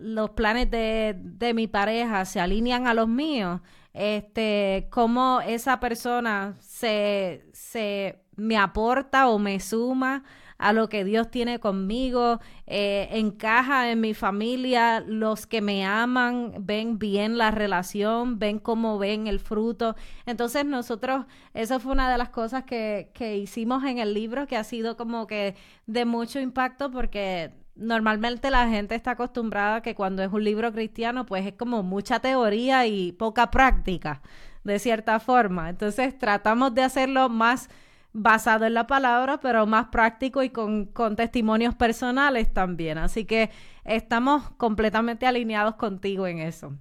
los 0.00 0.30
planes 0.30 0.70
de, 0.70 1.14
de 1.20 1.52
mi 1.52 1.66
pareja 1.66 2.24
se 2.24 2.40
alinean 2.40 2.86
a 2.86 2.94
los 2.94 3.06
míos, 3.06 3.60
este, 3.94 4.88
cómo 4.90 5.40
esa 5.40 5.80
persona 5.80 6.56
se, 6.60 7.44
se 7.52 8.20
me 8.36 8.56
aporta 8.56 9.28
o 9.28 9.38
me 9.38 9.60
suma 9.60 10.24
a 10.58 10.72
lo 10.72 10.88
que 10.88 11.04
Dios 11.04 11.30
tiene 11.30 11.60
conmigo, 11.60 12.40
eh, 12.66 13.08
encaja 13.12 13.90
en 13.90 14.00
mi 14.00 14.12
familia, 14.12 15.00
los 15.00 15.46
que 15.46 15.60
me 15.60 15.86
aman 15.86 16.52
ven 16.58 16.98
bien 16.98 17.38
la 17.38 17.52
relación, 17.52 18.38
ven 18.40 18.58
cómo 18.58 18.98
ven 18.98 19.28
el 19.28 19.38
fruto. 19.38 19.94
Entonces 20.26 20.64
nosotros, 20.64 21.26
eso 21.54 21.78
fue 21.78 21.92
una 21.92 22.10
de 22.10 22.18
las 22.18 22.30
cosas 22.30 22.64
que, 22.64 23.10
que 23.14 23.36
hicimos 23.36 23.84
en 23.84 23.98
el 23.98 24.14
libro 24.14 24.46
que 24.48 24.56
ha 24.56 24.64
sido 24.64 24.96
como 24.96 25.28
que 25.28 25.54
de 25.86 26.04
mucho 26.04 26.40
impacto 26.40 26.90
porque 26.90 27.52
normalmente 27.78 28.50
la 28.50 28.68
gente 28.68 28.94
está 28.94 29.12
acostumbrada 29.12 29.80
que 29.80 29.94
cuando 29.94 30.22
es 30.22 30.32
un 30.32 30.44
libro 30.44 30.72
cristiano, 30.72 31.24
pues 31.24 31.46
es 31.46 31.54
como 31.54 31.82
mucha 31.82 32.20
teoría 32.20 32.86
y 32.86 33.12
poca 33.12 33.50
práctica, 33.50 34.20
de 34.64 34.78
cierta 34.78 35.20
forma. 35.20 35.70
Entonces 35.70 36.18
tratamos 36.18 36.74
de 36.74 36.82
hacerlo 36.82 37.28
más 37.28 37.70
basado 38.12 38.66
en 38.66 38.74
la 38.74 38.86
palabra, 38.86 39.38
pero 39.38 39.66
más 39.66 39.86
práctico 39.88 40.42
y 40.42 40.50
con, 40.50 40.90
testimonios 41.16 41.74
personales 41.74 42.52
también. 42.52 42.98
Así 42.98 43.24
que 43.24 43.50
estamos 43.84 44.50
completamente 44.56 45.26
alineados 45.26 45.76
contigo 45.76 46.26
en 46.26 46.40
eso. 46.40 46.74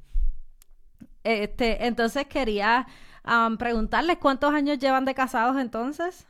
Este, 1.24 1.86
entonces 1.86 2.26
quería 2.26 2.88
preguntarles 3.60 4.18
cuántos 4.18 4.54
años 4.54 4.80
llevan 4.80 5.06
de 5.06 5.14
casados 5.14 5.58
entonces. 5.58 6.26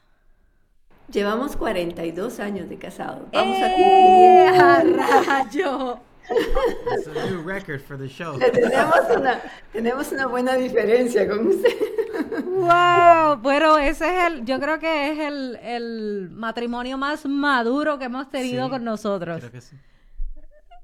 Llevamos 1.12 1.56
42 1.56 2.40
años 2.40 2.70
de 2.70 2.78
casados. 2.78 3.30
Vamos 3.32 3.58
a 3.62 3.70
¡Eh! 3.72 4.52
cumplir. 4.84 4.98
rayo! 5.28 6.00
It's 6.30 7.08
a 7.08 7.30
new 7.30 7.42
record 7.42 7.82
for 7.82 7.98
the 7.98 8.10
show. 8.10 8.38
Tenemos 8.38 8.96
una, 9.18 9.42
tenemos 9.72 10.12
una 10.12 10.26
buena 10.28 10.56
diferencia 10.56 11.26
con 11.28 11.48
usted. 11.48 11.72
¡Wow! 12.44 13.38
Bueno, 13.38 13.78
ese 13.78 14.06
es 14.14 14.24
el, 14.26 14.46
yo 14.46 14.60
creo 14.60 14.78
que 14.80 15.12
es 15.12 15.20
el, 15.20 15.56
el 15.64 16.30
matrimonio 16.32 16.98
más 16.98 17.26
maduro 17.26 17.98
que 17.98 18.06
hemos 18.06 18.30
tenido 18.30 18.66
Sí, 18.66 18.70
con 18.72 18.84
nosotros. 18.84 19.40
Creo 19.40 19.52
que 19.52 19.62
sí. 19.62 19.78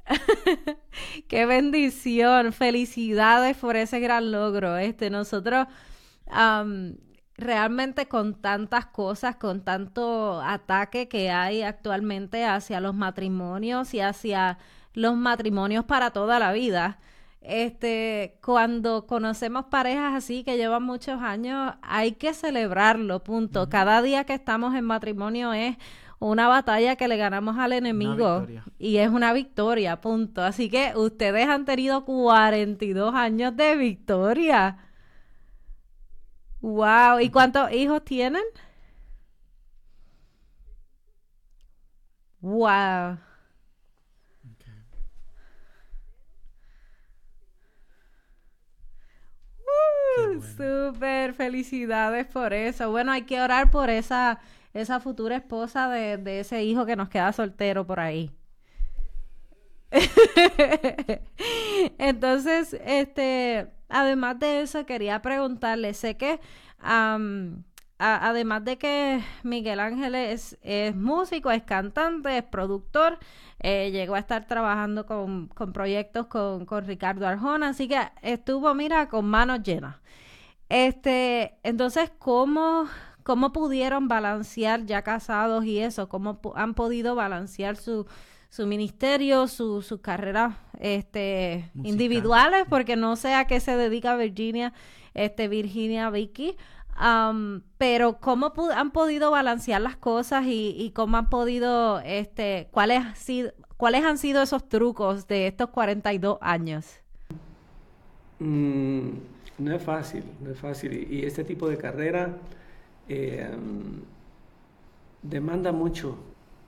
Qué 1.28 1.46
bendición, 1.46 2.54
felicidades 2.54 3.58
por 3.58 3.76
ese 3.76 4.00
gran 4.00 4.32
logro. 4.32 4.78
Este, 4.78 5.10
nosotros 5.10 5.68
am, 6.30 6.96
realmente 7.38 8.08
con 8.08 8.36
tantas 8.36 8.86
cosas, 8.86 9.36
con 9.36 9.62
tanto 9.62 10.42
ataque 10.42 11.08
que 11.08 11.32
hay 11.32 11.64
actualmente 11.64 12.46
hacia 12.46 12.80
los 12.80 12.94
matrimonios 12.94 13.94
y 13.94 14.00
hacia 14.00 14.58
los 14.94 15.16
matrimonios 15.16 15.86
para 15.86 16.12
toda 16.12 16.40
la 16.40 16.52
vida. 16.52 17.00
Este, 17.42 18.38
cuando 18.42 19.06
conocemos 19.06 19.66
parejas 19.66 20.14
así 20.16 20.44
que 20.44 20.56
llevan 20.56 20.84
muchos 20.84 21.22
años, 21.22 21.74
hay 21.82 22.14
que 22.14 22.34
celebrarlo, 22.34 23.24
punto. 23.24 23.68
Cada 23.70 24.02
día 24.02 24.24
que 24.24 24.34
estamos 24.34 24.76
en 24.76 24.86
matrimonio 24.86 25.52
es 25.54 25.76
una 26.20 26.48
batalla 26.48 26.96
que 26.96 27.10
le 27.10 27.18
ganamos 27.18 27.58
al 27.58 27.74
enemigo 27.74 28.48
y 28.80 28.98
es 28.98 29.10
una 29.10 29.34
victoria, 29.34 30.00
punto. 30.00 30.42
Así 30.42 30.70
que 30.70 30.94
ustedes 30.96 31.50
han 31.50 31.66
tenido 31.66 32.06
42 32.06 33.14
años 33.14 33.58
de 33.58 33.76
victoria. 33.76 34.78
Wow, 36.64 37.20
¿y 37.20 37.30
cuántos 37.30 37.72
hijos 37.72 38.04
tienen? 38.06 38.42
Wow. 42.42 43.18
Qué 50.16 50.22
Uh, 50.28 50.30
bueno. 50.30 50.42
Súper, 50.58 51.34
felicidades 51.34 52.28
por 52.28 52.54
eso. 52.54 52.92
Bueno, 52.92 53.12
hay 53.12 53.24
que 53.24 53.42
orar 53.42 53.72
por 53.72 53.90
esa, 53.90 54.40
esa 54.74 55.00
futura 55.00 55.38
esposa 55.38 55.90
de, 55.90 56.18
de 56.18 56.40
ese 56.42 56.64
hijo 56.64 56.86
que 56.86 56.96
nos 56.96 57.10
queda 57.10 57.32
soltero 57.34 57.86
por 57.86 58.00
ahí. 58.00 58.32
Entonces, 61.98 62.76
este, 62.86 63.68
además 63.94 64.40
de 64.40 64.62
eso, 64.62 64.86
quería 64.86 65.22
preguntarle, 65.22 65.94
sé 65.94 66.18
que 66.18 66.40
además 68.00 68.66
de 68.66 68.78
que 68.78 69.24
Miguel 69.44 69.80
Ángel 69.80 70.16
es, 70.16 70.58
es 70.62 70.96
músico, 70.96 71.52
es 71.52 71.64
cantante, 71.64 72.38
es 72.38 72.44
productor, 72.44 73.20
eh, 73.60 73.92
llegó 73.92 74.16
a 74.16 74.20
estar 74.20 74.46
trabajando 74.48 75.06
con, 75.06 75.48
con 75.48 75.72
proyectos 75.72 76.28
con, 76.28 76.66
con 76.66 76.86
Ricardo 76.86 77.28
Arjona, 77.28 77.70
así 77.70 77.88
que 77.88 78.00
estuvo, 78.22 78.74
mira, 78.74 79.08
con 79.08 79.26
manos 79.26 79.64
llenas. 79.64 79.96
Este, 80.70 81.60
entonces, 81.64 82.12
¿cómo, 82.20 82.88
cómo 83.24 83.54
pudieron 83.54 84.08
balancear 84.08 84.86
ya 84.86 85.04
casados 85.04 85.66
y 85.66 85.80
eso? 85.80 86.10
¿Cómo 86.10 86.42
han 86.56 86.74
podido 86.74 87.16
balancear 87.16 87.76
su, 87.78 88.08
su 88.56 88.68
ministerio, 88.68 89.48
su, 89.48 89.82
sus 89.82 90.00
carreras 90.02 90.56
este, 90.80 91.72
Musical. 91.74 91.92
individuales? 91.92 92.66
Porque 92.70 92.96
no 92.96 93.16
sé 93.16 93.34
a 93.34 93.48
qué 93.48 93.60
se 93.60 93.76
dedica 93.76 94.16
Virginia, 94.16 94.74
este, 95.16 95.48
Virginia 95.48 96.10
Vicky. 96.12 96.56
Am, 96.96 97.64
pero 97.80 98.20
cómo 98.20 98.54
pu- 98.54 98.72
han 98.72 98.92
podido 98.92 99.32
balancear 99.32 99.82
las 99.82 99.96
cosas 99.98 100.46
y, 100.46 100.76
y 100.78 100.92
cómo 100.92 101.18
han 101.18 101.30
podido, 101.32 102.00
este, 102.02 102.68
cuáles, 102.72 103.00
han 103.04 103.16
sido, 103.16 103.52
cuáles 103.78 104.06
han 104.06 104.20
sido 104.20 104.44
esos 104.44 104.70
trucos 104.70 105.26
de 105.28 105.48
estos 105.48 105.70
42 105.72 106.38
años. 106.42 106.86
Mm, 108.40 109.10
no 109.60 109.76
es 109.76 109.82
fácil, 109.82 110.24
no 110.42 110.52
es 110.52 110.60
fácil. 110.60 110.94
Y, 110.94 111.16
y 111.22 111.26
este 111.26 111.44
tipo 111.44 111.68
de 111.70 111.78
carrera 111.78 112.38
eh, 113.10 113.50
mm, 113.58 115.28
demanda 115.28 115.72
mucho, 115.72 116.18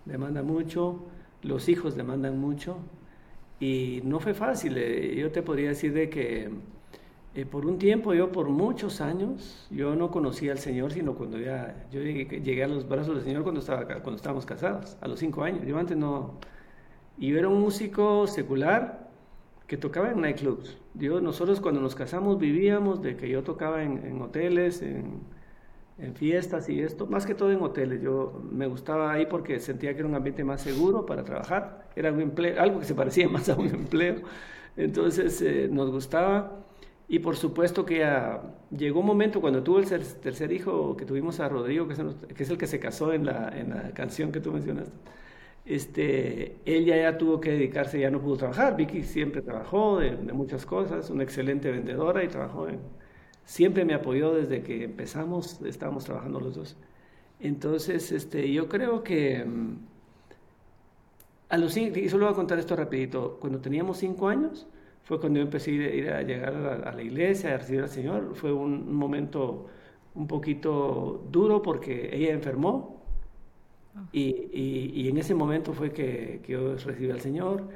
demanda 0.06 0.42
mucho, 0.44 1.04
los 1.46 1.70
hijos 1.70 1.96
demandan 1.96 2.40
mucho. 2.40 2.78
Y 3.60 4.02
no 4.04 4.20
fue 4.20 4.34
fácil. 4.34 4.78
eh, 4.78 5.16
yo 5.16 5.32
te 5.32 5.42
podría 5.42 5.70
decir 5.70 5.94
de 5.94 6.10
que 6.10 6.50
eh, 7.36 7.46
por 7.46 7.66
un 7.66 7.78
tiempo, 7.78 8.14
yo 8.14 8.32
por 8.32 8.48
muchos 8.48 9.02
años, 9.02 9.68
yo 9.70 9.96
no 9.96 10.10
conocía 10.10 10.54
al 10.54 10.60
Señor, 10.60 10.94
sino 10.94 11.16
cuando 11.16 11.38
ya, 11.38 11.86
yo 11.92 12.02
llegué, 12.02 12.64
a 12.64 12.68
los 12.68 12.88
brazos 12.88 13.16
del 13.16 13.26
Señor 13.26 13.44
cuando, 13.44 13.60
estaba, 13.60 13.86
cuando 13.86 14.16
estábamos 14.16 14.46
casados, 14.46 14.98
a 15.02 15.08
los 15.10 15.20
cinco 15.20 15.44
años. 15.44 15.66
Yo 15.66 15.78
antes 15.78 15.98
no... 15.98 16.40
Y 17.18 17.30
yo 17.30 17.40
era 17.40 17.50
un 17.50 17.60
músico 17.62 18.26
secular 18.28 19.10
que 19.68 19.78
tocaba 19.78 20.12
en 20.12 20.22
nightclubs. 20.22 20.78
Yo, 20.94 21.22
nosotros 21.22 21.60
cuando 21.62 21.82
nos 21.82 21.96
casamos 21.96 22.40
vivíamos 22.40 23.02
de 23.02 23.18
que 23.18 23.30
yo 23.30 23.44
tocaba 23.44 23.84
en, 23.84 24.06
en 24.06 24.22
hoteles, 24.22 24.82
en, 24.82 25.20
en 25.98 26.14
fiestas 26.16 26.68
y 26.70 26.82
esto, 26.82 27.08
más 27.08 27.26
que 27.26 27.36
todo 27.36 27.52
en 27.52 27.62
hoteles. 27.62 28.02
Yo 28.02 28.42
me 28.52 28.68
gustaba 28.68 29.12
ahí 29.14 29.26
porque 29.28 29.60
sentía 29.60 29.94
que 29.94 30.00
era 30.00 30.08
un 30.10 30.16
ambiente 30.16 30.44
más 30.44 30.62
seguro 30.62 31.06
para 31.06 31.24
trabajar. 31.24 31.90
Era 31.96 32.12
un 32.12 32.22
empleo, 32.22 32.62
algo 32.62 32.80
que 32.80 32.86
se 32.86 32.96
parecía 32.96 33.30
más 33.30 33.50
a 33.50 33.56
un 33.56 33.68
empleo. 33.68 34.22
Entonces 34.78 35.42
eh, 35.42 35.68
nos 35.72 35.90
gustaba. 35.92 36.66
Y 37.08 37.20
por 37.20 37.36
supuesto 37.38 37.86
que 37.86 38.00
ya 38.00 38.42
llegó 38.76 39.00
un 39.02 39.06
momento 39.06 39.40
cuando 39.40 39.62
tuvo 39.64 39.80
el 39.80 39.86
ter- 39.88 40.04
tercer 40.04 40.52
hijo 40.52 40.98
que 40.98 41.06
tuvimos 41.06 41.40
a 41.40 41.48
Rodrigo, 41.50 41.88
que 41.88 41.94
es 41.94 42.50
el, 42.50 42.58
que 42.58 42.68
se 42.68 42.80
casó 42.80 43.14
en 43.14 43.26
la, 43.28 43.50
en 43.56 43.70
la 43.70 43.92
canción 43.94 44.32
que 44.32 44.40
tú 44.40 44.52
mencionaste. 44.52 44.92
Este, 45.66 46.62
él 46.66 46.86
ya, 46.86 47.18
tuvo 47.18 47.42
que 47.42 47.52
dedicarse, 47.52 48.00
ya 48.00 48.12
no 48.12 48.22
pudo 48.22 48.38
trabajar. 48.38 48.76
Vicky 48.78 49.04
siempre 49.04 49.42
trabajó 49.42 50.00
de 50.00 50.12
muchas 50.34 50.66
cosas, 50.66 51.10
una 51.10 51.24
excelente 51.24 51.72
vendedora 51.72 52.24
y 52.24 52.28
trabajó 52.28 52.68
en, 52.70 52.80
siempre 53.46 53.86
me 53.86 53.94
apoyó 53.96 54.34
desde 54.34 54.64
que 54.64 54.84
empezamos, 54.86 55.62
estábamos 55.64 56.06
trabajando 56.06 56.40
los 56.40 56.56
dos. 56.56 56.78
Entonces, 57.40 58.12
este, 58.12 58.52
yo 58.54 58.70
creo 58.70 59.04
que 59.04 59.46
mm, 59.46 59.78
a 61.50 61.58
los 61.58 61.74
cinco, 61.74 62.00
y 62.00 62.10
solo 62.10 62.26
voy 62.26 62.34
a 62.34 62.36
contar 62.36 62.60
esto 62.60 62.76
rapidito, 62.76 63.38
cuando 63.40 63.60
teníamos 63.62 63.98
cinco 63.98 64.28
años 64.28 64.68
fue 65.04 65.20
cuando 65.20 65.38
yo 65.40 65.44
empecé 65.46 65.72
a 65.72 65.74
ir, 65.96 66.10
a 66.10 66.22
llegar 66.24 66.56
a 66.56 66.92
la, 66.94 67.04
iglesia, 67.04 67.54
a 67.54 67.58
recibir 67.58 67.82
al 67.82 67.90
Señor. 67.90 68.32
Fue 68.36 68.52
un, 68.52 68.74
un 68.90 68.96
momento 68.96 69.68
un 70.16 70.28
poquito 70.28 71.28
duro 71.32 71.62
porque 71.62 72.10
ella 72.16 72.32
enfermó 72.34 73.04
y, 74.12 74.22
y- 74.54 74.92
y 75.02 75.10
en 75.10 75.18
ese 75.18 75.36
momento 75.36 75.74
fue 75.74 75.92
que, 75.94 76.42
que 76.44 76.54
yo 76.54 76.76
recibí 76.78 77.12
al 77.12 77.22
Señor. 77.22 77.68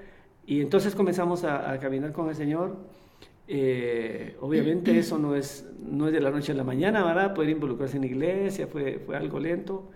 Y 0.45 0.61
entonces 0.61 0.95
comenzamos 0.95 1.43
a, 1.43 1.71
a 1.71 1.79
caminar 1.79 2.11
con 2.13 2.29
el 2.29 2.35
Señor. 2.35 2.77
Eh, 3.51 4.37
obviamente 4.41 4.95
eso 4.99 5.17
no 5.17 5.35
es, 5.35 5.67
no 5.83 6.05
es 6.05 6.13
de 6.13 6.21
la 6.21 6.29
noche 6.29 6.51
a 6.51 6.55
la 6.55 6.63
mañana, 6.63 7.03
¿verdad? 7.03 7.33
Poder 7.33 7.49
involucrarse 7.49 7.97
en 7.97 8.03
iglesia 8.03 8.67
fue, 8.67 8.99
fue 8.99 9.17
algo 9.17 9.39
lento. 9.39 9.89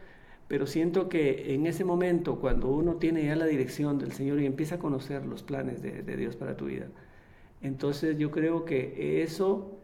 Pero 0.47 0.65
siento 0.65 1.07
que 1.07 1.53
en 1.53 1.67
ese 1.67 1.85
momento, 1.85 2.39
cuando 2.39 2.69
uno 2.69 2.95
tiene 2.95 3.25
ya 3.25 3.35
la 3.35 3.45
dirección 3.45 3.99
del 3.99 4.11
Señor 4.11 4.41
y 4.41 4.45
empieza 4.45 4.75
a 4.75 4.79
conocer 4.79 5.25
los 5.25 5.43
planes 5.43 5.81
de, 5.81 6.17
Dios 6.17 6.35
para 6.35 6.57
tu 6.57 6.65
vida, 6.65 6.87
entonces 7.61 8.17
yo 8.17 8.31
creo 8.31 8.65
que 8.65 9.23
eso 9.23 9.77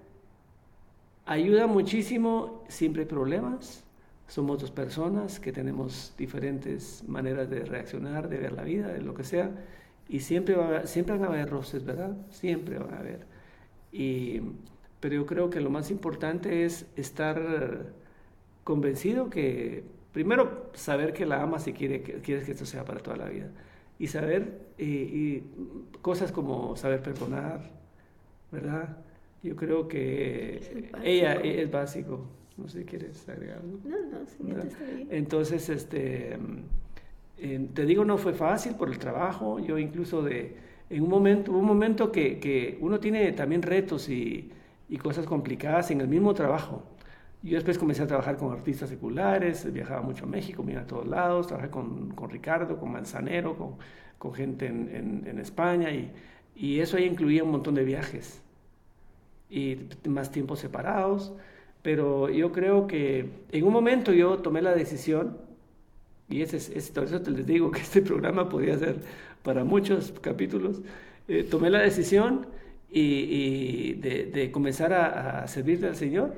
ayuda 1.26 1.68
muchísimo. 1.68 2.64
Siempre 2.68 3.04
hay 3.04 3.08
problemas. 3.08 3.84
Somos 4.28 4.60
dos 4.60 4.72
personas 4.72 5.40
que 5.40 5.52
tenemos 5.52 6.14
diferentes 6.18 7.04
maneras 7.08 7.50
de 7.50 7.66
reaccionar, 7.66 8.30
de 8.30 8.38
ver 8.38 8.54
la 8.54 8.64
vida, 8.64 8.90
de 8.90 9.02
lo 9.02 9.14
que 9.14 9.24
sea. 9.24 9.52
Y 10.08 10.20
siempre, 10.22 10.56
siempre 10.86 11.18
van 11.18 11.26
a 11.26 11.28
haber 11.28 11.50
roces, 11.50 11.86
¿verdad? 11.86 12.16
Siempre 12.32 12.78
van 12.80 12.94
a 12.94 13.00
haber. 13.00 13.39
Y, 13.92 14.42
pero 15.00 15.16
yo 15.16 15.26
creo 15.26 15.50
que 15.50 15.62
lo 15.62 15.70
más 15.70 15.92
importante 15.92 16.66
es 16.66 16.86
estar 16.96 17.94
convencido 18.64 19.30
que 19.30 19.84
Primero, 20.14 20.72
saber 20.74 21.14
que 21.14 21.24
la 21.28 21.44
amas 21.44 21.68
y 21.68 21.74
quiere, 21.74 22.02
que- 22.02 22.16
quieres 22.16 22.44
que 22.44 22.54
esto 22.54 22.66
sea 22.66 22.84
para 22.84 23.00
toda 23.00 23.16
la 23.16 23.30
vida. 23.30 23.52
Y 24.00 24.08
saber, 24.08 24.60
y, 24.78 24.86
y 24.86 25.44
cosas 26.02 26.32
como 26.32 26.76
saber 26.76 27.04
perdonar, 27.04 27.70
¿verdad? 28.52 28.98
Yo 29.44 29.56
creo 29.56 29.88
que 29.88 30.90
ella 31.04 31.36
es 31.36 31.70
básico. 31.72 32.26
No 32.58 32.68
sé 32.68 32.80
si 32.80 32.86
quieres 32.86 33.30
agregar 33.30 33.60
algo. 33.60 33.80
No, 33.86 33.98
no, 34.20 34.26
señorita, 34.26 34.68
está 34.68 34.84
bien. 34.86 35.08
Entonces, 35.12 35.70
este, 35.70 36.38
eh, 37.38 37.70
te 37.74 37.86
digo, 37.86 38.04
no 38.06 38.18
fue 38.18 38.34
fácil 38.34 38.76
por 38.76 38.90
el 38.90 39.00
trabajo. 39.00 39.60
Yo 39.60 39.78
incluso 39.78 40.22
de, 40.22 40.56
en 40.90 41.04
un 41.04 41.10
momento, 41.10 41.52
un 41.52 41.66
momento 41.66 42.12
que, 42.12 42.40
que 42.40 42.78
uno 42.82 43.00
tiene 43.00 43.32
también 43.34 43.62
retos 43.62 44.10
y, 44.10 44.52
y 44.90 44.98
cosas 44.98 45.26
complicadas 45.26 45.92
en 45.92 46.02
el 46.02 46.08
mismo 46.08 46.34
trabajo. 46.34 46.84
Yo 47.44 47.56
después 47.56 47.78
comencé 47.78 48.04
a 48.04 48.08
trabajar 48.08 48.38
con 48.38 48.52
artistas 48.52 48.90
seculares, 48.90 49.72
viajaba 49.72 50.02
mucho 50.02 50.26
a 50.26 50.28
México, 50.28 50.64
me 50.64 50.74
iba 50.74 50.82
a 50.82 50.88
todos 50.88 51.08
lados, 51.08 51.48
trabajé 51.48 51.70
con, 51.70 52.12
con 52.12 52.30
Ricardo, 52.30 52.78
con 52.78 52.92
Manzanero, 52.92 53.58
con, 53.58 53.76
con 54.18 54.34
gente 54.34 54.66
en, 54.68 54.90
en- 54.94 55.28
en 55.28 55.40
España 55.40 55.92
y, 55.92 56.12
y 56.56 56.80
eso 56.82 56.98
ahí 56.98 57.06
incluía 57.06 57.44
un 57.44 57.52
montón 57.52 57.76
de 57.76 57.84
viajes 57.86 58.42
y 59.50 59.78
más 60.08 60.32
tiempos 60.32 60.60
separados. 60.60 61.34
Pero 61.82 62.30
yo 62.30 62.52
creo 62.52 62.88
que 62.88 63.30
en 63.52 63.64
un 63.66 63.74
momento 63.74 64.12
yo 64.14 64.40
tomé 64.40 64.62
la 64.62 64.74
decisión, 64.76 65.38
y 66.30 66.42
ese, 66.42 66.58
es- 66.58 66.70
ese- 66.70 66.94
por 66.94 67.06
eso 67.06 67.22
te 67.22 67.32
les 67.32 67.46
digo 67.46 67.72
que 67.72 67.82
este 67.82 68.02
programa 68.02 68.50
podría 68.50 68.78
ser 68.78 69.02
para 69.44 69.64
muchos 69.64 70.14
capítulos, 70.22 70.82
eh, 71.28 71.44
tomé 71.44 71.70
la 71.70 71.80
decisión 71.80 72.48
y, 72.92 73.02
y 73.02 73.94
de, 73.96 74.26
de 74.26 74.52
comenzar 74.52 74.94
a, 74.94 75.44
a 75.44 75.48
servirle 75.48 75.88
al 75.88 75.96
Señor. 75.96 76.36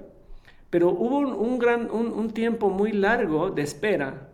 Pero 0.69 0.89
hubo 0.91 1.19
un, 1.19 1.33
un 1.33 1.59
gran, 1.59 1.89
un, 1.91 2.07
un 2.07 2.31
tiempo 2.31 2.69
muy 2.69 2.91
largo 2.93 3.51
de 3.51 3.61
espera 3.63 4.29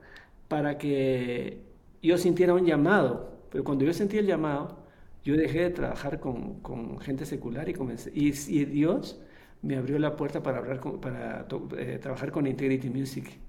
para 0.48 0.78
que 0.78 1.62
yo 2.02 2.18
sintiera 2.18 2.54
un 2.54 2.66
llamado. 2.66 3.32
Pero 3.50 3.64
cuando 3.64 3.86
yo 3.86 3.94
sentí 3.94 4.18
el 4.18 4.28
llamado, 4.28 4.78
yo 5.24 5.36
dejé 5.38 5.60
de 5.62 5.70
trabajar 5.72 6.20
con, 6.20 6.62
con 6.62 7.00
gente 7.00 7.26
secular 7.26 7.70
y, 7.70 7.74
comencé, 7.74 8.12
y, 8.14 8.30
y 8.30 8.66
Dios 8.66 9.20
me 9.62 9.76
abrió 9.78 9.98
la 10.00 10.16
puerta 10.16 10.44
para, 10.44 10.60
hablar 10.60 10.80
con- 10.80 11.02
para 11.02 11.48
to- 11.48 11.68
eh, 11.78 12.00
trabajar 12.00 12.32
con 12.32 12.48
Integrity 12.48 12.90
Music. 12.90 13.40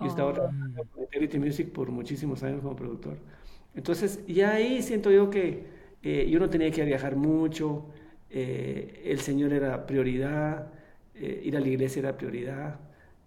Yo 0.00 0.08
estaba 0.08 0.30
Oh. 0.30 0.32
trabajando 0.32 0.84
con 0.92 1.02
Integrity 1.04 1.38
Music 1.38 1.72
por 1.72 1.90
muchísimos 1.90 2.42
años 2.42 2.60
como 2.62 2.76
productor. 2.76 3.18
Entonces, 3.76 4.20
ya 4.26 4.54
ahí 4.54 4.82
siento 4.82 5.10
yo 5.10 5.30
que 5.30 5.66
eh, 6.02 6.28
yo 6.30 6.40
no 6.40 6.48
tenía 6.50 6.70
que 6.70 6.84
viajar 6.84 7.14
mucho, 7.14 7.86
eh, 8.30 9.02
el 9.04 9.20
Señor 9.20 9.52
era 9.52 9.86
prioridad, 9.86 10.72
eh, 11.14 11.42
ir 11.44 11.56
a 11.56 11.60
la 11.60 11.68
iglesia 11.68 12.00
era 12.00 12.16
prioridad. 12.16 12.80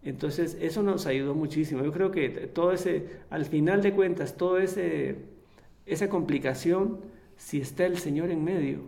Entonces, 0.03 0.57
eso 0.59 0.81
nos 0.81 1.05
ayudó 1.05 1.35
muchísimo. 1.35 1.83
Yo 1.83 1.91
creo 1.91 2.11
que 2.11 2.29
todo 2.29 2.71
ese, 2.71 3.21
al 3.29 3.45
final 3.45 3.81
de 3.81 3.93
cuentas, 3.93 4.37
todo 4.37 4.57
ese, 4.57 5.17
esa 5.85 6.09
complicación, 6.09 6.99
si 7.37 7.59
está 7.61 7.85
el 7.85 7.97
Señor 7.97 8.31
en 8.31 8.43
medio, 8.43 8.81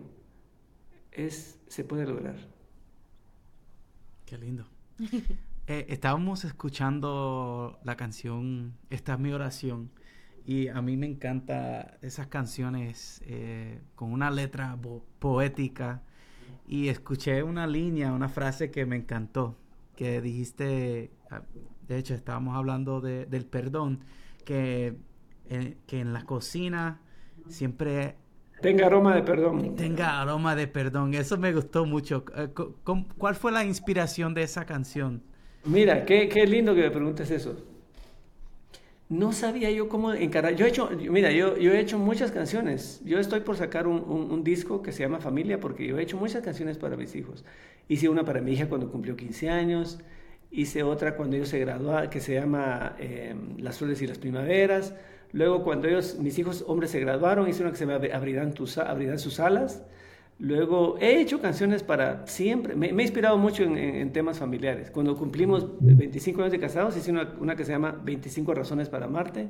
es, 1.12 1.58
se 1.68 1.84
puede 1.84 2.06
lograr. 2.06 2.36
Qué 4.26 4.38
lindo. 4.38 4.66
Eh, 5.68 5.86
estábamos 5.90 6.44
escuchando 6.44 7.78
la 7.84 7.94
canción 7.96 8.74
Esta 8.90 9.12
es 9.12 9.20
mi 9.20 9.32
oración 9.32 9.92
y 10.46 10.68
a 10.68 10.82
mí 10.82 10.96
me 10.96 11.06
encanta 11.06 11.98
esas 12.02 12.26
canciones 12.28 13.22
eh, 13.26 13.80
con 13.94 14.12
una 14.12 14.30
letra 14.30 14.76
poética 15.18 16.02
y 16.66 16.88
escuché 16.88 17.42
una 17.42 17.66
línea, 17.66 18.12
una 18.12 18.28
frase 18.28 18.70
que 18.70 18.86
me 18.86 18.96
encantó, 18.96 19.56
que 19.96 20.20
dijiste, 20.22 21.12
ah, 21.30 21.42
de 21.88 21.98
hecho 21.98 22.14
estábamos 22.14 22.56
hablando 22.56 23.00
de- 23.00 23.26
del 23.26 23.46
perdón, 23.46 24.04
que, 24.44 24.96
eh, 25.50 25.76
que 25.86 26.00
en 26.00 26.12
la 26.12 26.24
cocina 26.26 27.00
siempre 27.48 28.16
Tenga 28.62 28.86
aroma 28.86 29.14
de 29.14 29.22
perdón. 29.22 29.58
tenga 29.76 30.20
aroma 30.20 30.54
de 30.56 30.66
perdón. 30.68 31.14
Eso 31.14 31.36
me 31.38 31.52
gustó 31.52 31.84
mucho. 31.86 32.24
Eh, 32.36 32.48
cu- 32.54 32.76
cu- 32.84 33.06
¿Cuál 33.18 33.34
fue 33.34 33.52
la 33.52 33.64
inspiración 33.64 34.34
de 34.34 34.42
esa 34.44 34.64
canción? 34.66 35.22
Mira, 35.64 36.04
qué, 36.04 36.28
qué 36.28 36.46
lindo 36.46 36.72
que 36.74 36.82
me 36.82 36.90
preguntes 36.92 37.30
eso. 37.32 37.56
No 39.12 39.32
sabía 39.34 39.70
yo 39.70 39.90
cómo 39.90 40.14
encarar. 40.14 40.56
Yo 40.56 40.64
he 40.64 40.70
hecho, 40.70 40.88
mira, 41.10 41.30
yo, 41.32 41.54
he 41.54 41.78
hecho 41.78 41.98
muchas 41.98 42.32
canciones. 42.32 43.02
Yo 43.04 43.18
estoy 43.18 43.40
por 43.40 43.58
sacar 43.58 43.86
un, 43.86 44.42
disco 44.42 44.80
que 44.80 44.90
se 44.90 45.02
llama 45.02 45.20
Familia 45.20 45.60
porque 45.60 45.86
yo 45.86 45.98
he 45.98 46.02
hecho 46.02 46.16
muchas 46.16 46.42
canciones 46.42 46.78
para 46.78 46.96
mis 46.96 47.14
hijos. 47.14 47.44
Hice 47.88 48.08
una 48.08 48.24
para 48.24 48.40
mi 48.40 48.52
hija 48.52 48.70
cuando 48.70 48.90
cumplió 48.90 49.14
15 49.14 49.50
años. 49.50 49.98
Hice 50.50 50.82
otra 50.82 51.14
cuando 51.14 51.36
ellos 51.36 51.50
se 51.50 51.58
graduaron, 51.58 52.08
que 52.08 52.20
se 52.20 52.32
llama 52.32 52.96
eh, 52.98 53.34
Las 53.58 53.76
flores 53.76 54.00
y 54.00 54.06
las 54.06 54.16
primaveras. 54.16 54.94
Luego, 55.32 55.62
cuando 55.62 55.88
ellos, 55.88 56.18
mis 56.18 56.38
hijos 56.38 56.64
hombres 56.66 56.90
se 56.90 56.98
graduaron, 56.98 57.46
hice 57.46 57.60
una 57.60 57.72
que 57.72 57.76
se 57.76 57.84
llama 57.84 58.00
Abrirán, 58.14 58.54
tus, 58.54 58.78
abrirán 58.78 59.18
sus 59.18 59.40
alas. 59.40 59.82
Luego, 60.38 60.98
he 61.00 61.20
hecho 61.20 61.40
canciones 61.40 61.82
para 61.84 62.26
siempre. 62.26 62.74
Me, 62.74 62.92
me 62.92 63.02
he 63.02 63.06
inspirado 63.06 63.38
mucho 63.38 63.62
en, 63.62 63.78
en- 63.78 63.94
en 63.96 64.12
temas 64.12 64.38
familiares. 64.38 64.90
Cuando 64.90 65.16
cumplimos 65.16 65.66
25 65.80 66.40
años 66.40 66.52
de 66.52 66.58
casados, 66.60 66.96
hice 66.96 67.10
una, 67.12 67.32
una 67.38 67.54
que 67.56 67.64
se 67.64 67.72
llama 67.72 67.92
25 68.04 68.52
razones 68.54 68.88
para 68.88 69.06
amarte. 69.06 69.48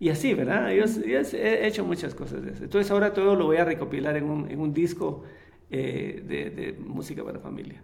Y 0.00 0.08
así, 0.08 0.34
¿verdad? 0.34 0.70
Yo, 0.72 0.84
yo 0.86 1.18
he 1.38 1.66
hecho 1.66 1.84
muchas 1.84 2.14
cosas 2.14 2.42
de 2.44 2.52
eso. 2.52 2.64
Entonces, 2.64 2.90
ahora 2.90 3.12
todo 3.12 3.36
lo 3.36 3.44
voy 3.46 3.58
a 3.58 3.64
recopilar 3.64 4.16
en 4.16 4.24
un, 4.24 4.50
en 4.50 4.58
un 4.60 4.72
disco 4.74 5.22
eh, 5.70 6.22
de, 6.26 6.50
de 6.50 6.72
música 6.80 7.22
para 7.24 7.38
familia. 7.38 7.82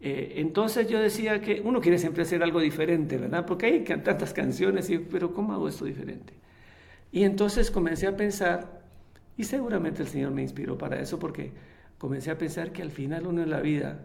Eh, 0.00 0.34
entonces 0.36 0.88
yo 0.88 1.00
decía 1.00 1.40
que 1.40 1.60
uno 1.64 1.80
quiere 1.80 1.98
siempre 1.98 2.22
hacer 2.22 2.42
algo 2.42 2.60
diferente, 2.60 3.16
¿verdad? 3.18 3.46
Porque 3.46 3.66
hay 3.66 3.80
tantas 3.84 4.32
canciones, 4.34 4.90
y, 4.90 4.98
pero 4.98 5.32
¿cómo 5.32 5.52
hago 5.54 5.68
esto 5.68 5.84
diferente? 5.86 6.34
Y 7.12 7.24
entonces 7.24 7.70
comencé 7.70 8.06
a 8.06 8.16
pensar, 8.16 8.75
y 9.36 9.44
seguramente 9.44 10.02
el 10.02 10.08
Señor 10.08 10.32
me 10.32 10.42
inspiró 10.42 10.78
para 10.78 11.00
eso, 11.00 11.18
porque 11.18 11.52
comencé 11.98 12.30
a 12.30 12.38
pensar 12.38 12.72
que 12.72 12.82
al 12.82 12.90
final 12.90 13.26
uno 13.26 13.42
en 13.42 13.50
la 13.50 13.60
vida, 13.60 14.04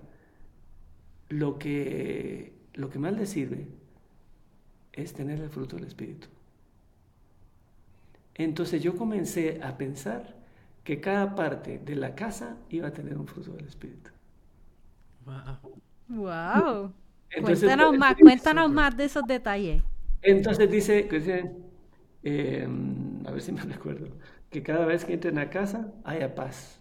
lo 1.29 1.57
que, 1.57 2.53
lo 2.73 2.89
que 2.89 2.99
más 2.99 3.13
le 3.13 3.25
sirve 3.25 3.67
es 4.93 5.13
tener 5.13 5.39
el 5.39 5.49
fruto 5.49 5.77
del 5.77 5.85
Espíritu. 5.85 6.27
Entonces 8.35 8.81
yo 8.81 8.95
comencé 8.95 9.61
a 9.63 9.77
pensar 9.77 10.35
que 10.83 10.99
cada 10.99 11.35
parte 11.35 11.79
de 11.79 11.95
la 11.95 12.15
casa 12.15 12.57
iba 12.69 12.87
a 12.87 12.91
tener 12.91 13.17
un 13.17 13.27
fruto 13.27 13.53
del 13.53 13.65
Espíritu. 13.65 14.09
Wow. 16.07 16.93
Entonces, 17.29 17.59
cuéntanos 17.59 17.89
pues, 17.89 17.99
más, 17.99 18.15
cuéntanos 18.15 18.71
más 18.71 18.97
de 18.97 19.05
esos 19.05 19.23
detalles. 19.25 19.83
Entonces 20.21 20.69
dice, 20.69 21.07
eh, 22.23 22.67
a 23.25 23.31
ver 23.31 23.41
si 23.41 23.51
me 23.51 23.61
recuerdo, 23.73 24.07
que 24.51 24.63
cada 24.63 24.85
vez 24.85 25.05
que 25.05 25.13
entren 25.13 25.37
a 25.39 25.49
casa 25.49 25.93
haya 26.03 26.35
paz. 26.35 26.79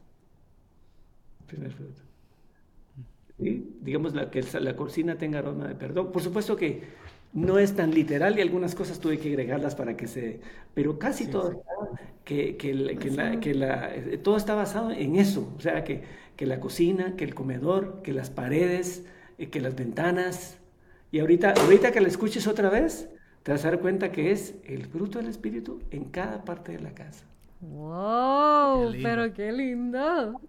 Primer 1.46 1.72
fruto. 1.72 2.02
¿Sí? 3.38 3.78
Digamos 3.80 4.14
la, 4.14 4.30
que 4.30 4.42
la 4.61 4.76
cocina 4.76 5.16
tenga 5.16 5.38
aroma 5.38 5.66
de 5.68 5.74
perdón. 5.74 6.12
Por 6.12 6.22
supuesto 6.22 6.56
que 6.56 6.83
no 7.33 7.59
es 7.59 7.74
tan 7.74 7.92
literal 7.94 8.38
y 8.38 8.42
algunas 8.42 8.74
cosas 8.74 9.00
tuve 9.00 9.18
que 9.18 9.28
agregarlas 9.30 9.74
para 9.74 9.96
que 9.96 10.06
se... 10.06 10.40
Pero 10.74 10.98
casi 10.98 11.24
Sí, 11.24 11.30
todo 11.30 11.52
sí. 11.52 11.59
que, 12.24 12.56
que, 12.56 12.74
la- 12.74 12.94
que 12.98 13.11
la- 13.11 13.40
que 13.40 13.54
la- 13.54 13.94
eh, 13.94 14.18
todo 14.18 14.37
está 14.37 14.54
basado 14.54 14.90
en 14.92 15.16
eso. 15.16 15.54
O 15.56 15.61
sea, 15.61 15.85
que, 15.85 16.02
que 16.37 16.46
la 16.46 16.61
cocina, 16.61 17.16
que 17.16 17.24
el 17.24 17.35
comedor, 17.35 18.02
que 18.02 18.12
las 18.12 18.30
paredes, 18.30 19.06
eh, 19.38 19.48
que 19.50 19.61
las 19.61 19.74
ventanas. 19.76 20.59
Y 21.12 21.20
ahorita, 21.20 21.52
ahorita 21.52 21.92
que 21.92 22.00
la 22.00 22.09
escuches 22.09 22.46
otra 22.46 22.68
vez, 22.70 23.09
te 23.42 23.52
vas 23.52 23.64
a 23.64 23.70
dar 23.70 23.80
cuenta 23.80 24.12
que 24.12 24.33
es 24.33 24.54
el 24.64 24.87
fruto 24.87 25.18
del 25.18 25.28
Espíritu 25.28 25.83
en 25.90 26.04
cada 26.06 26.44
parte 26.44 26.72
de 26.72 26.80
la 26.80 26.94
casa. 26.94 27.24
Wow, 27.61 28.92
Qué 28.92 29.01
pero 29.03 29.33
qué 29.35 29.53
lindo. 29.53 30.40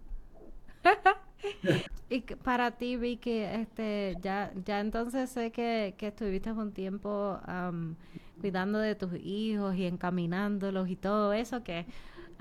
y 2.10 2.22
para 2.22 2.72
ti, 2.72 2.98
Vicky, 2.98 3.40
este, 3.40 4.18
ya, 4.22 4.52
ya 4.66 4.80
entonces 4.80 5.30
sé 5.30 5.52
que, 5.52 5.96
que 5.98 6.08
estuviste 6.08 6.52
un 6.52 6.72
tiempo 6.74 7.40
am, 7.46 7.96
cuidando 8.40 8.80
de 8.80 8.96
tus 8.96 9.14
hijos 9.16 9.76
y 9.76 9.86
encaminándolos 9.86 10.90
y 10.90 10.96
todo 10.96 11.34
eso, 11.34 11.64
que 11.64 11.86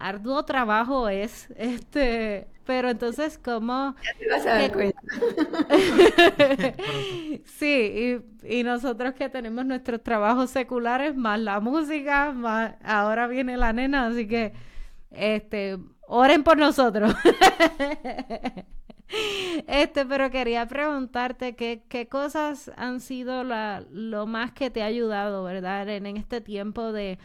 arduo 0.01 0.45
trabajo 0.45 1.09
es, 1.09 1.49
este, 1.57 2.49
pero 2.65 2.91
entonces, 2.91 3.39
¿cómo? 3.39 3.95
Te 4.19 4.29
vas 4.29 4.47
a 4.47 4.55
dar 4.55 4.73
¿Qué- 4.73 4.73
cuenta. 4.73 5.01
Sí, 7.45 8.21
y, 8.43 8.61
y 8.61 8.63
nosotros 8.65 9.15
que 9.15 9.29
tenemos 9.29 9.65
nuestros 9.67 10.03
trabajos 10.03 10.51
seculares, 10.51 11.15
más 11.17 11.39
la 11.41 11.61
música, 11.61 12.33
más 12.33 12.75
ahora 12.85 13.27
viene 13.27 13.57
la 13.57 13.73
nena, 13.73 14.07
así 14.07 14.27
que 14.29 14.53
este, 15.11 15.79
oren 16.07 16.43
por 16.45 16.57
nosotros. 16.59 17.15
Este, 19.67 20.07
pero 20.07 20.31
quería 20.31 20.67
preguntarte 20.67 21.57
qué, 21.57 21.83
qué 21.89 22.09
cosas 22.09 22.71
han 22.77 23.01
sido 23.01 23.43
la, 23.45 23.85
lo 23.91 24.27
más 24.27 24.53
que 24.53 24.71
te 24.71 24.83
ha 24.83 24.87
ayudado, 24.87 25.43
¿verdad? 25.45 25.89
En, 25.89 26.07
en 26.07 26.17
este 26.17 26.41
tiempo 26.41 26.93
de, 26.93 27.19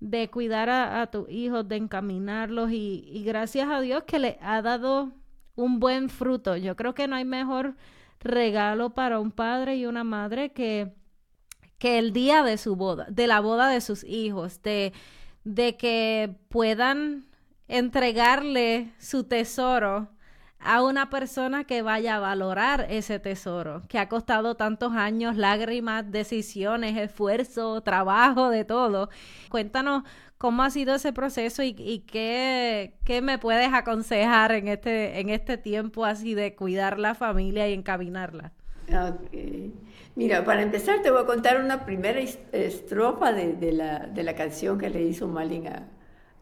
de 0.00 0.28
cuidar 0.30 0.70
a, 0.70 1.02
a 1.02 1.06
tus 1.10 1.28
hijos, 1.30 1.68
de 1.68 1.76
encaminarlos 1.76 2.72
y, 2.72 3.04
y 3.06 3.22
gracias 3.24 3.68
a 3.68 3.80
Dios 3.80 4.04
que 4.04 4.18
le 4.18 4.38
ha 4.40 4.62
dado 4.62 5.12
un 5.54 5.78
buen 5.78 6.08
fruto. 6.08 6.56
Yo 6.56 6.74
creo 6.76 6.94
que 6.94 7.06
no 7.06 7.16
hay 7.16 7.24
mejor 7.24 7.76
regalo 8.20 8.90
para 8.90 9.20
un 9.20 9.30
padre 9.30 9.76
y 9.76 9.86
una 9.86 10.04
madre 10.04 10.52
que, 10.52 10.92
que 11.78 11.98
el 11.98 12.12
día 12.12 12.42
de 12.42 12.58
su 12.58 12.76
boda, 12.76 13.06
de 13.10 13.26
la 13.26 13.40
boda 13.40 13.68
de 13.68 13.80
sus 13.80 14.04
hijos, 14.04 14.62
de, 14.62 14.92
de 15.44 15.76
que 15.76 16.36
puedan 16.48 17.26
entregarle 17.68 18.92
su 18.98 19.24
tesoro 19.24 20.08
a 20.60 20.82
una 20.82 21.08
persona 21.08 21.64
que 21.64 21.82
vaya 21.82 22.16
a 22.16 22.20
valorar 22.20 22.86
ese 22.90 23.18
tesoro, 23.18 23.82
que 23.88 23.98
ha 23.98 24.08
costado 24.08 24.56
tantos 24.56 24.92
años, 24.92 25.36
lágrimas, 25.36 26.10
decisiones, 26.10 26.96
esfuerzo, 26.98 27.80
trabajo, 27.80 28.50
de 28.50 28.64
todo. 28.64 29.08
Cuéntanos 29.48 30.04
cómo 30.36 30.62
ha 30.62 30.70
sido 30.70 30.94
ese 30.94 31.12
proceso 31.12 31.62
y, 31.62 31.72
qué, 32.06 33.20
me 33.22 33.38
puedes 33.38 33.72
aconsejar 33.72 34.52
en 34.52 34.68
este, 34.68 35.20
en 35.20 35.30
este 35.30 35.56
tiempo 35.56 36.04
así 36.04 36.34
de 36.34 36.54
cuidar 36.54 36.98
la 36.98 37.14
familia 37.14 37.66
y 37.68 37.72
encaminarla. 37.72 38.52
Mira, 40.16 40.44
para 40.44 40.62
empezar 40.62 41.00
te 41.00 41.10
voy 41.10 41.22
a 41.22 41.26
contar 41.26 41.62
una 41.62 41.86
primera 41.86 42.20
estrofa 42.20 43.32
de, 43.32 43.72
la, 43.72 44.34
canción 44.34 44.78
que 44.78 44.90
le 44.90 45.02
hizo 45.02 45.26
Malin 45.26 45.68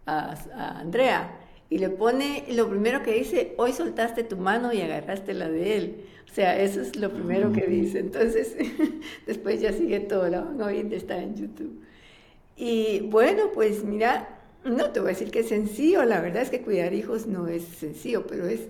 a 0.07 0.35
Andrea 0.81 1.31
y 1.70 1.78
le 1.78 1.90
pone 1.90 2.44
lo 2.50 2.68
primero 2.68 3.02
que 3.02 3.12
dice, 3.12 3.54
hoy 3.59 3.72
soltaste 3.72 4.24
tu 4.24 4.37
mano 4.37 4.72
y 4.72 4.81
agarraste 4.81 5.35
la 5.35 5.50
de 5.50 5.76
él. 5.76 6.04
O 6.31 6.35
sea, 6.35 6.61
eso 6.61 6.81
es 6.81 6.96
lo 6.96 7.11
primero 7.11 7.52
que 7.52 7.66
dice. 7.66 7.98
Entonces, 7.98 8.57
después 9.26 9.61
ya 9.61 9.72
sigue 9.72 10.00
todo, 10.00 10.28
la 10.28 10.40
van 10.40 10.61
a 10.62 10.66
oír, 10.66 10.92
está 10.94 11.22
en 11.22 11.37
YouTube. 11.37 11.83
Y 12.57 13.00
bueno, 13.11 13.50
pues 13.52 13.85
mira, 13.85 14.40
no 14.64 14.90
te 14.90 15.00
voy 15.00 15.11
a 15.11 15.12
decir 15.12 15.31
que 15.31 15.40
es 15.40 15.48
sencillo, 15.48 16.04
la 16.04 16.20
verdad 16.20 16.42
es 16.42 16.50
que 16.50 16.62
cuidar 16.62 16.94
hijos 16.94 17.26
no 17.26 17.46
es 17.48 17.62
sencillo, 17.64 18.26
pero 18.26 18.46
es 18.46 18.61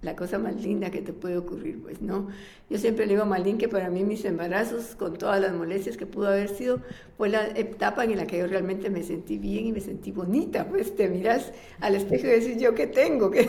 la 0.00 0.14
cosa 0.14 0.38
más 0.38 0.54
linda 0.62 0.90
que 0.90 1.02
te 1.02 1.12
puede 1.12 1.36
ocurrir, 1.36 1.82
pues 1.82 2.00
no. 2.00 2.28
Yo 2.70 2.78
siempre 2.78 3.04
le 3.06 3.14
digo 3.14 3.24
a 3.24 3.26
Malín 3.26 3.58
que 3.58 3.68
para 3.68 3.90
mí 3.90 4.04
mis 4.04 4.24
embarazos, 4.24 4.94
con 4.94 5.18
todas 5.18 5.40
las 5.40 5.52
molestias 5.52 5.96
que 5.96 6.06
pudo 6.06 6.28
haber 6.28 6.48
sido, 6.48 6.80
fue 7.16 7.28
la 7.28 7.48
etapa 7.48 8.04
en 8.04 8.16
la 8.16 8.26
que 8.26 8.38
yo 8.38 8.46
realmente 8.46 8.90
me 8.90 9.02
sentí 9.02 9.38
bien 9.38 9.66
y 9.66 9.72
me 9.72 9.80
sentí 9.80 10.12
bonita. 10.12 10.68
Pues 10.68 10.94
te 10.94 11.08
miras 11.08 11.52
al 11.80 11.96
espejo 11.96 12.28
y 12.28 12.30
dices, 12.30 12.60
¿yo 12.60 12.74
qué 12.74 12.86
tengo? 12.86 13.30
que 13.32 13.48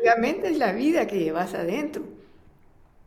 Obviamente 0.00 0.50
es 0.50 0.58
la 0.58 0.72
vida 0.72 1.06
que 1.06 1.20
llevas 1.20 1.54
adentro. 1.54 2.04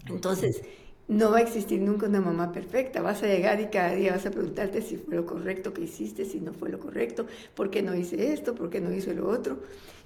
Entonces, 0.07 0.63
no 1.07 1.31
va 1.31 1.37
a 1.37 1.41
existir 1.41 1.81
nunca 1.81 2.07
una 2.07 2.19
mamá 2.19 2.51
perfecta. 2.51 3.01
Vas 3.01 3.23
a 3.23 3.27
llegar 3.27 3.61
y 3.61 3.67
cada 3.67 3.93
día 3.93 4.11
vas 4.11 4.25
a 4.25 4.31
preguntarte 4.31 4.81
si 4.81 4.97
fue 4.97 5.15
lo 5.15 5.25
correcto 5.25 5.73
que 5.73 5.81
hiciste, 5.81 6.25
si 6.25 6.39
no 6.39 6.53
fue 6.53 6.69
lo 6.69 6.79
correcto, 6.79 7.25
por 7.55 7.69
qué 7.69 7.81
no 7.81 7.95
hice 7.95 8.33
esto, 8.33 8.53
por 8.55 8.69
qué 8.69 8.81
no 8.81 8.93
hice 8.93 9.13
lo 9.13 9.29
otro. 9.29 9.59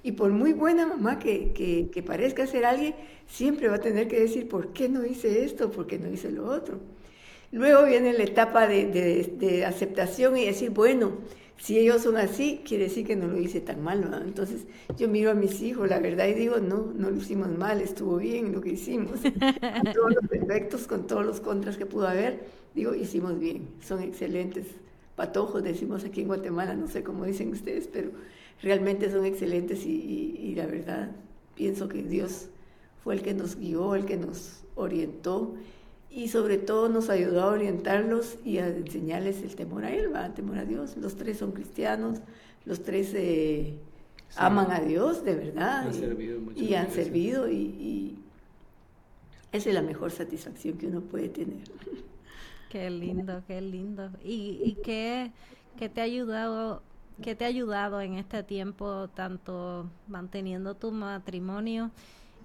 Y 0.04 0.12
por 0.12 0.30
muy 0.30 0.52
buena 0.52 0.86
mamá 0.86 1.18
que, 1.18 1.52
que, 1.52 2.02
parezca 2.02 2.46
ser 2.46 2.64
alguien, 2.64 2.94
siempre 3.26 3.68
va 3.68 3.76
a 3.76 3.80
tener 3.80 4.08
que 4.08 4.20
decir 4.20 4.48
por 4.48 4.72
qué 4.72 4.88
no 4.88 5.04
hice 5.04 5.44
esto, 5.44 5.70
por 5.70 5.86
qué 5.86 5.98
no 5.98 6.08
hice 6.08 6.30
lo 6.30 6.46
otro. 6.46 6.80
Luego 7.50 7.84
viene 7.84 8.12
la 8.12 8.24
etapa 8.24 8.66
de, 8.66 8.86
de, 8.86 9.34
de 9.38 9.64
aceptación 9.64 10.36
y 10.36 10.46
decir, 10.46 10.70
bueno, 10.70 11.18
si 11.58 11.78
ellos 11.78 12.02
son 12.02 12.16
así, 12.16 12.62
quiere 12.66 12.84
decir 12.84 13.06
que 13.06 13.16
no 13.16 13.28
lo 13.28 13.38
hice 13.38 13.60
tan 13.60 13.82
mal, 13.82 14.00
¿no? 14.00 14.16
Entonces 14.18 14.66
yo 14.96 15.08
miro 15.08 15.30
a 15.30 15.34
mis 15.34 15.62
hijos, 15.62 15.88
la 15.88 16.00
verdad, 16.00 16.26
y 16.26 16.34
digo, 16.34 16.58
no, 16.58 16.92
no 16.94 17.10
lo 17.10 17.16
hicimos 17.16 17.48
mal, 17.56 17.80
estuvo 17.80 18.16
bien 18.16 18.52
lo 18.52 18.60
que 18.60 18.70
hicimos. 18.70 19.20
con 19.20 19.92
todos 19.92 20.14
los 20.14 20.28
defectos, 20.28 20.86
con 20.86 21.06
todos 21.06 21.24
los 21.24 21.40
contras 21.40 21.76
que 21.76 21.86
pudo 21.86 22.08
haber, 22.08 22.46
digo, 22.74 22.94
hicimos 22.94 23.38
bien, 23.38 23.68
son 23.80 24.02
excelentes 24.02 24.66
patojos, 25.14 25.62
decimos 25.62 26.04
aquí 26.04 26.22
en 26.22 26.28
Guatemala, 26.28 26.74
no 26.74 26.88
sé 26.88 27.02
cómo 27.02 27.24
dicen 27.24 27.52
ustedes, 27.52 27.86
pero 27.86 28.10
realmente 28.60 29.10
son 29.10 29.24
excelentes 29.24 29.86
y, 29.86 30.36
y 30.40 30.54
la 30.54 30.66
verdad, 30.66 31.12
pienso 31.54 31.88
que 31.88 32.02
Dios 32.02 32.48
fue 33.04 33.14
el 33.14 33.22
que 33.22 33.34
nos 33.34 33.56
guió, 33.56 33.94
el 33.94 34.04
que 34.04 34.16
nos 34.16 34.64
orientó 34.74 35.54
y 36.14 36.28
sobre 36.28 36.58
todo 36.58 36.88
nos 36.88 37.08
ayudó 37.08 37.42
a 37.42 37.46
orientarlos 37.46 38.36
y 38.44 38.58
a 38.58 38.68
enseñarles 38.68 39.42
el 39.42 39.56
temor 39.56 39.84
a 39.84 39.90
Él, 39.90 40.10
el 40.14 40.34
temor 40.34 40.58
a 40.58 40.64
Dios. 40.64 40.96
Los 40.96 41.16
tres 41.16 41.38
son 41.38 41.52
cristianos, 41.52 42.20
los 42.66 42.82
tres 42.82 43.12
eh, 43.14 43.78
aman 44.36 44.70
a 44.70 44.80
Dios 44.80 45.24
de 45.24 45.34
verdad 45.34 45.90
y, 46.54 46.74
han 46.74 46.90
servido 46.90 47.50
y, 47.50 48.18
esa 49.52 49.68
es 49.68 49.74
la 49.74 49.82
mejor 49.82 50.10
satisfacción 50.10 50.78
que 50.78 50.86
uno 50.86 51.00
puede 51.00 51.28
tener. 51.28 51.62
Qué 52.70 52.88
lindo, 52.88 53.42
qué 53.46 53.60
lindo. 53.60 54.08
¿Y, 54.24 54.58
y 54.64 54.78
qué, 54.82 55.30
qué, 55.76 55.90
te 55.90 56.00
ha 56.00 56.04
ayudado? 56.04 56.82
¿Qué 57.20 57.34
te 57.34 57.44
ha 57.44 57.48
ayudado 57.48 58.00
en 58.00 58.14
este 58.14 58.42
tiempo, 58.42 59.08
tanto 59.08 59.90
manteniendo 60.08 60.74
tu 60.74 60.90
matrimonio 60.90 61.90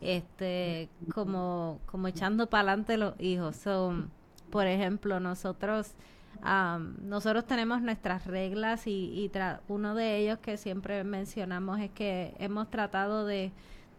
este 0.01 0.89
como, 1.13 1.79
como 1.85 2.07
echando 2.07 2.47
para 2.47 2.69
adelante 2.69 2.97
los 2.97 3.13
hijos. 3.19 3.55
son 3.55 4.11
por 4.49 4.65
ejemplo, 4.67 5.19
nosotros 5.19 5.93
nosotros 7.01 7.45
tenemos 7.45 7.81
nuestras 7.81 8.27
reglas 8.27 8.85
y, 8.85 8.91
y 8.91 9.31
uno 9.67 9.95
de 9.95 10.17
ellos 10.17 10.37
que 10.37 10.57
siempre 10.57 11.03
mencionamos 11.03 11.79
es 11.79 11.89
que 11.91 12.35
hemos 12.37 12.69
tratado 12.69 13.25
de 13.25 13.51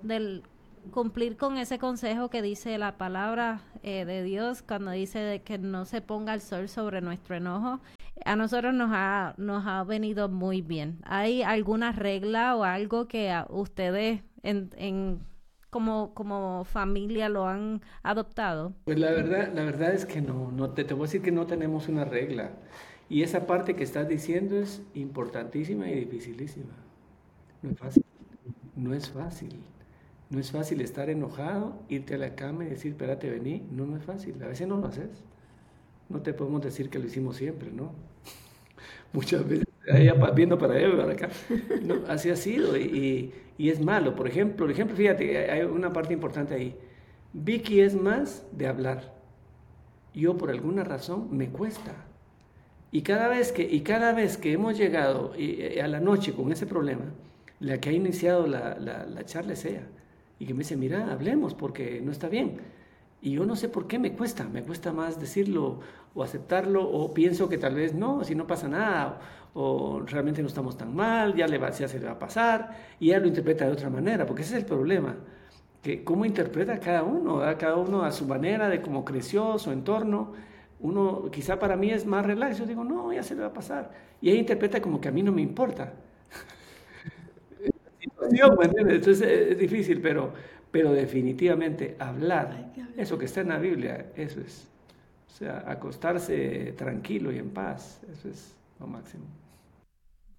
del 0.02 0.44
cumplir 0.92 1.36
con 1.36 1.58
ese 1.58 1.78
consejo 1.78 2.30
que 2.30 2.40
dice 2.42 2.78
la 2.78 2.96
palabra 2.96 3.60
eh, 3.82 4.04
de 4.04 4.22
Dios 4.22 4.62
cuando 4.62 4.90
dice 4.92 5.18
de 5.18 5.42
que 5.42 5.58
no 5.58 5.84
se 5.84 6.00
ponga 6.00 6.34
el 6.34 6.40
sol 6.40 6.68
sobre 6.68 7.00
nuestro 7.00 7.36
enojo. 7.36 7.80
A 8.24 8.36
nosotros 8.36 8.74
nos 8.74 8.90
ha, 8.92 9.34
nos 9.36 9.66
ha 9.66 9.84
venido 9.84 10.28
muy 10.28 10.62
bien. 10.62 10.98
¿Hay 11.04 11.42
alguna 11.42 11.92
regla 11.92 12.56
o 12.56 12.64
algo 12.64 13.06
que 13.06 13.30
a 13.30 13.46
ustedes 13.50 14.22
en, 14.42 14.70
en 14.76 15.20
como, 15.70 16.14
como 16.14 16.64
familia 16.64 17.28
lo 17.28 17.46
han 17.46 17.82
adoptado? 18.02 18.72
Pues 18.84 18.98
la 18.98 19.10
verdad, 19.10 19.52
la 19.54 19.64
verdad 19.64 19.92
es 19.92 20.06
que 20.06 20.20
no, 20.20 20.50
no 20.52 20.70
te, 20.70 20.84
te 20.84 20.94
voy 20.94 21.04
a 21.04 21.06
decir 21.06 21.22
que 21.22 21.32
no 21.32 21.46
tenemos 21.46 21.88
una 21.88 22.04
regla. 22.04 22.52
Y 23.08 23.22
esa 23.22 23.46
parte 23.46 23.74
que 23.74 23.84
estás 23.84 24.08
diciendo 24.08 24.58
es 24.58 24.82
importantísima 24.94 25.88
y 25.90 25.94
dificilísima. 26.00 26.74
No 27.62 27.70
es 27.70 27.78
fácil. 27.78 28.04
No 28.76 28.94
es 28.94 29.10
fácil. 29.10 29.60
No 30.30 30.38
es 30.38 30.50
fácil 30.50 30.80
estar 30.82 31.08
enojado, 31.08 31.80
irte 31.88 32.14
a 32.14 32.18
la 32.18 32.34
cama 32.34 32.64
y 32.64 32.68
decir, 32.68 32.92
espérate, 32.92 33.30
vení. 33.30 33.66
No, 33.70 33.86
no 33.86 33.96
es 33.96 34.04
fácil. 34.04 34.42
A 34.42 34.48
veces 34.48 34.68
no 34.68 34.76
lo 34.76 34.86
haces. 34.88 35.22
No 36.08 36.20
te 36.22 36.34
podemos 36.34 36.62
decir 36.62 36.90
que 36.90 36.98
lo 36.98 37.06
hicimos 37.06 37.36
siempre, 37.36 37.70
¿no? 37.70 37.92
Muchas 39.12 39.46
veces 39.48 39.67
viendo 40.34 40.58
para 40.58 40.74
allá 40.74 40.88
y 40.88 40.96
para 40.96 41.12
acá. 41.12 41.28
No, 41.82 42.02
así 42.08 42.30
ha 42.30 42.36
sido 42.36 42.76
y, 42.76 43.32
y, 43.56 43.70
es 43.70 43.80
malo. 43.80 44.14
Por 44.14 44.28
ejemplo, 44.28 44.66
por 44.66 44.70
ejemplo, 44.70 44.96
fíjate, 44.96 45.50
hay 45.50 45.62
una 45.62 45.92
parte 45.92 46.12
importante 46.12 46.54
ahí. 46.54 46.76
Vicky 47.32 47.80
es 47.80 47.94
más 47.94 48.46
de 48.52 48.66
hablar. 48.66 49.14
Yo 50.14 50.36
por 50.36 50.50
alguna 50.50 50.84
razón 50.84 51.28
me 51.30 51.48
cuesta. 51.48 51.94
Y 52.90 53.02
cada 53.02 53.28
vez 53.28 53.52
que, 53.52 53.62
y 53.62 53.80
cada 53.80 54.12
vez 54.12 54.38
que 54.38 54.52
hemos 54.52 54.78
llegado 54.78 55.32
a 55.82 55.86
la 55.86 56.00
noche 56.00 56.32
con 56.32 56.50
ese 56.52 56.66
problema, 56.66 57.04
la 57.60 57.78
que 57.78 57.90
ha 57.90 57.92
iniciado 57.92 58.46
la, 58.46 58.78
la, 58.78 59.04
la 59.06 59.24
charla 59.24 59.52
es 59.52 59.64
ella. 59.64 59.86
Y 60.38 60.46
que 60.46 60.54
me 60.54 60.60
dice, 60.60 60.76
mira, 60.76 61.12
hablemos 61.12 61.54
porque 61.54 62.00
no 62.00 62.12
está 62.12 62.28
bien. 62.28 62.60
Y 63.20 63.32
yo 63.32 63.44
no 63.44 63.56
sé 63.56 63.68
por 63.68 63.88
qué 63.88 63.98
me 63.98 64.12
cuesta, 64.12 64.44
me 64.48 64.62
cuesta 64.62 64.92
más 64.92 65.18
decirlo 65.18 65.80
o 66.14 66.22
aceptarlo, 66.22 66.88
o 66.88 67.12
pienso 67.14 67.48
que 67.48 67.58
tal 67.58 67.74
vez 67.74 67.94
no, 67.94 68.22
si 68.24 68.34
no 68.34 68.46
pasa 68.46 68.68
nada, 68.68 69.20
o 69.54 70.00
realmente 70.00 70.42
no 70.42 70.48
estamos 70.48 70.76
tan 70.76 70.94
mal, 70.94 71.34
ya, 71.34 71.46
le 71.46 71.58
va, 71.58 71.70
ya 71.70 71.88
se 71.88 71.98
le 71.98 72.06
va 72.06 72.12
a 72.12 72.18
pasar, 72.18 72.76
y 73.00 73.08
ella 73.08 73.20
lo 73.20 73.28
interpreta 73.28 73.64
de 73.64 73.72
otra 73.72 73.90
manera, 73.90 74.26
porque 74.26 74.42
ese 74.42 74.56
es 74.56 74.62
el 74.62 74.66
problema, 74.66 75.16
que 75.82 76.04
cómo 76.04 76.24
interpreta 76.24 76.78
cada 76.80 77.02
uno, 77.02 77.40
cada 77.58 77.76
uno 77.76 78.04
a 78.04 78.12
su 78.12 78.26
manera, 78.26 78.68
de 78.68 78.80
cómo 78.82 79.04
creció, 79.04 79.58
su 79.58 79.70
entorno. 79.72 80.32
Uno, 80.80 81.30
quizá 81.30 81.58
para 81.58 81.76
mí 81.76 81.90
es 81.90 82.06
más 82.06 82.24
relax, 82.24 82.58
yo 82.58 82.66
digo, 82.66 82.84
no, 82.84 83.12
ya 83.12 83.22
se 83.22 83.34
le 83.34 83.42
va 83.42 83.48
a 83.48 83.52
pasar. 83.52 83.90
Y 84.20 84.30
ella 84.30 84.40
interpreta 84.40 84.80
como 84.80 85.00
que 85.00 85.08
a 85.08 85.12
mí 85.12 85.22
no 85.22 85.32
me 85.32 85.42
importa. 85.42 85.92
Entonces 88.30 89.22
es 89.22 89.58
difícil, 89.58 90.00
pero, 90.00 90.32
pero 90.70 90.92
definitivamente 90.92 91.96
hablar, 91.98 92.72
eso 92.96 93.18
que 93.18 93.26
está 93.26 93.40
en 93.40 93.48
la 93.48 93.58
Biblia, 93.58 94.06
eso 94.16 94.40
es. 94.40 94.68
O 95.28 95.30
sea, 95.38 95.64
acostarse 95.66 96.74
tranquilo 96.76 97.30
y 97.30 97.38
en 97.38 97.50
paz, 97.50 98.00
eso 98.12 98.28
es 98.28 98.57
lo 98.78 98.86
máximo. 98.86 99.26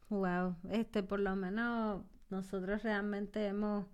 Wow, 0.09 0.55
este 0.71 1.03
por 1.03 1.19
lo 1.19 1.35
menos 1.35 2.03
nosotros 2.29 2.83
realmente 2.83 3.45
hemos 3.45 3.85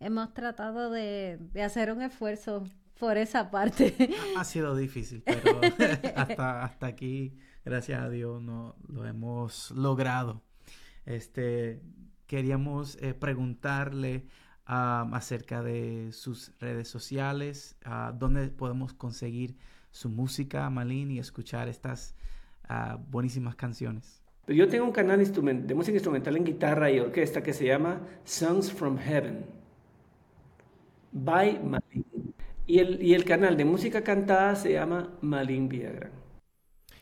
hemos 0.00 0.34
tratado 0.34 0.90
de, 0.90 1.38
hacer 1.64 1.92
un 1.92 2.02
esfuerzo 2.02 2.64
por 2.98 3.16
esa 3.16 3.50
parte. 3.50 4.10
Ha, 4.36 4.44
sido 4.44 4.76
difícil, 4.76 5.22
pero 5.24 5.60
hasta, 6.16 6.64
hasta 6.64 6.86
aquí, 6.86 7.36
gracias 7.64 8.02
a 8.02 8.08
Dios, 8.08 8.42
no, 8.42 8.76
lo 8.88 9.06
hemos 9.06 9.70
logrado. 9.72 10.42
Este, 11.04 11.80
queríamos 12.26 12.96
eh, 13.00 13.14
preguntarle 13.14 14.26
acerca 14.68 15.62
de 15.62 16.10
sus 16.12 16.52
redes 16.58 16.88
sociales, 16.88 17.76
dónde 18.14 18.48
podemos 18.48 18.92
conseguir 18.92 19.56
su 19.92 20.08
música, 20.10 20.68
Malin, 20.70 21.12
y 21.12 21.20
escuchar 21.20 21.68
estas 21.68 22.16
ah, 22.68 22.98
buenísimas 23.10 23.56
canciones. 23.56 24.22
Yo 24.46 24.68
tengo 24.68 24.84
un 24.84 24.92
canal 24.92 25.18
de 25.18 25.74
música 25.74 25.96
instrumental 25.96 26.36
en 26.36 26.44
guitarra 26.44 26.90
y 26.90 27.00
orquesta 27.00 27.42
que 27.42 27.52
se 27.52 27.66
llama 27.66 28.00
Songs 28.24 28.72
from 28.72 28.96
Heaven 28.96 29.44
by 31.12 31.60
Malin. 31.64 32.34
Y 32.66 32.78
el, 32.78 33.02
y 33.02 33.14
el 33.14 33.24
canal 33.24 33.56
de 33.56 33.64
música 33.64 34.02
cantada 34.02 34.54
se 34.56 34.72
llama 34.72 35.16
Malin 35.20 35.68
Villagrán. 35.68 36.25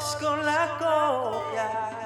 skóla 0.00 0.60
góðja 0.80 2.01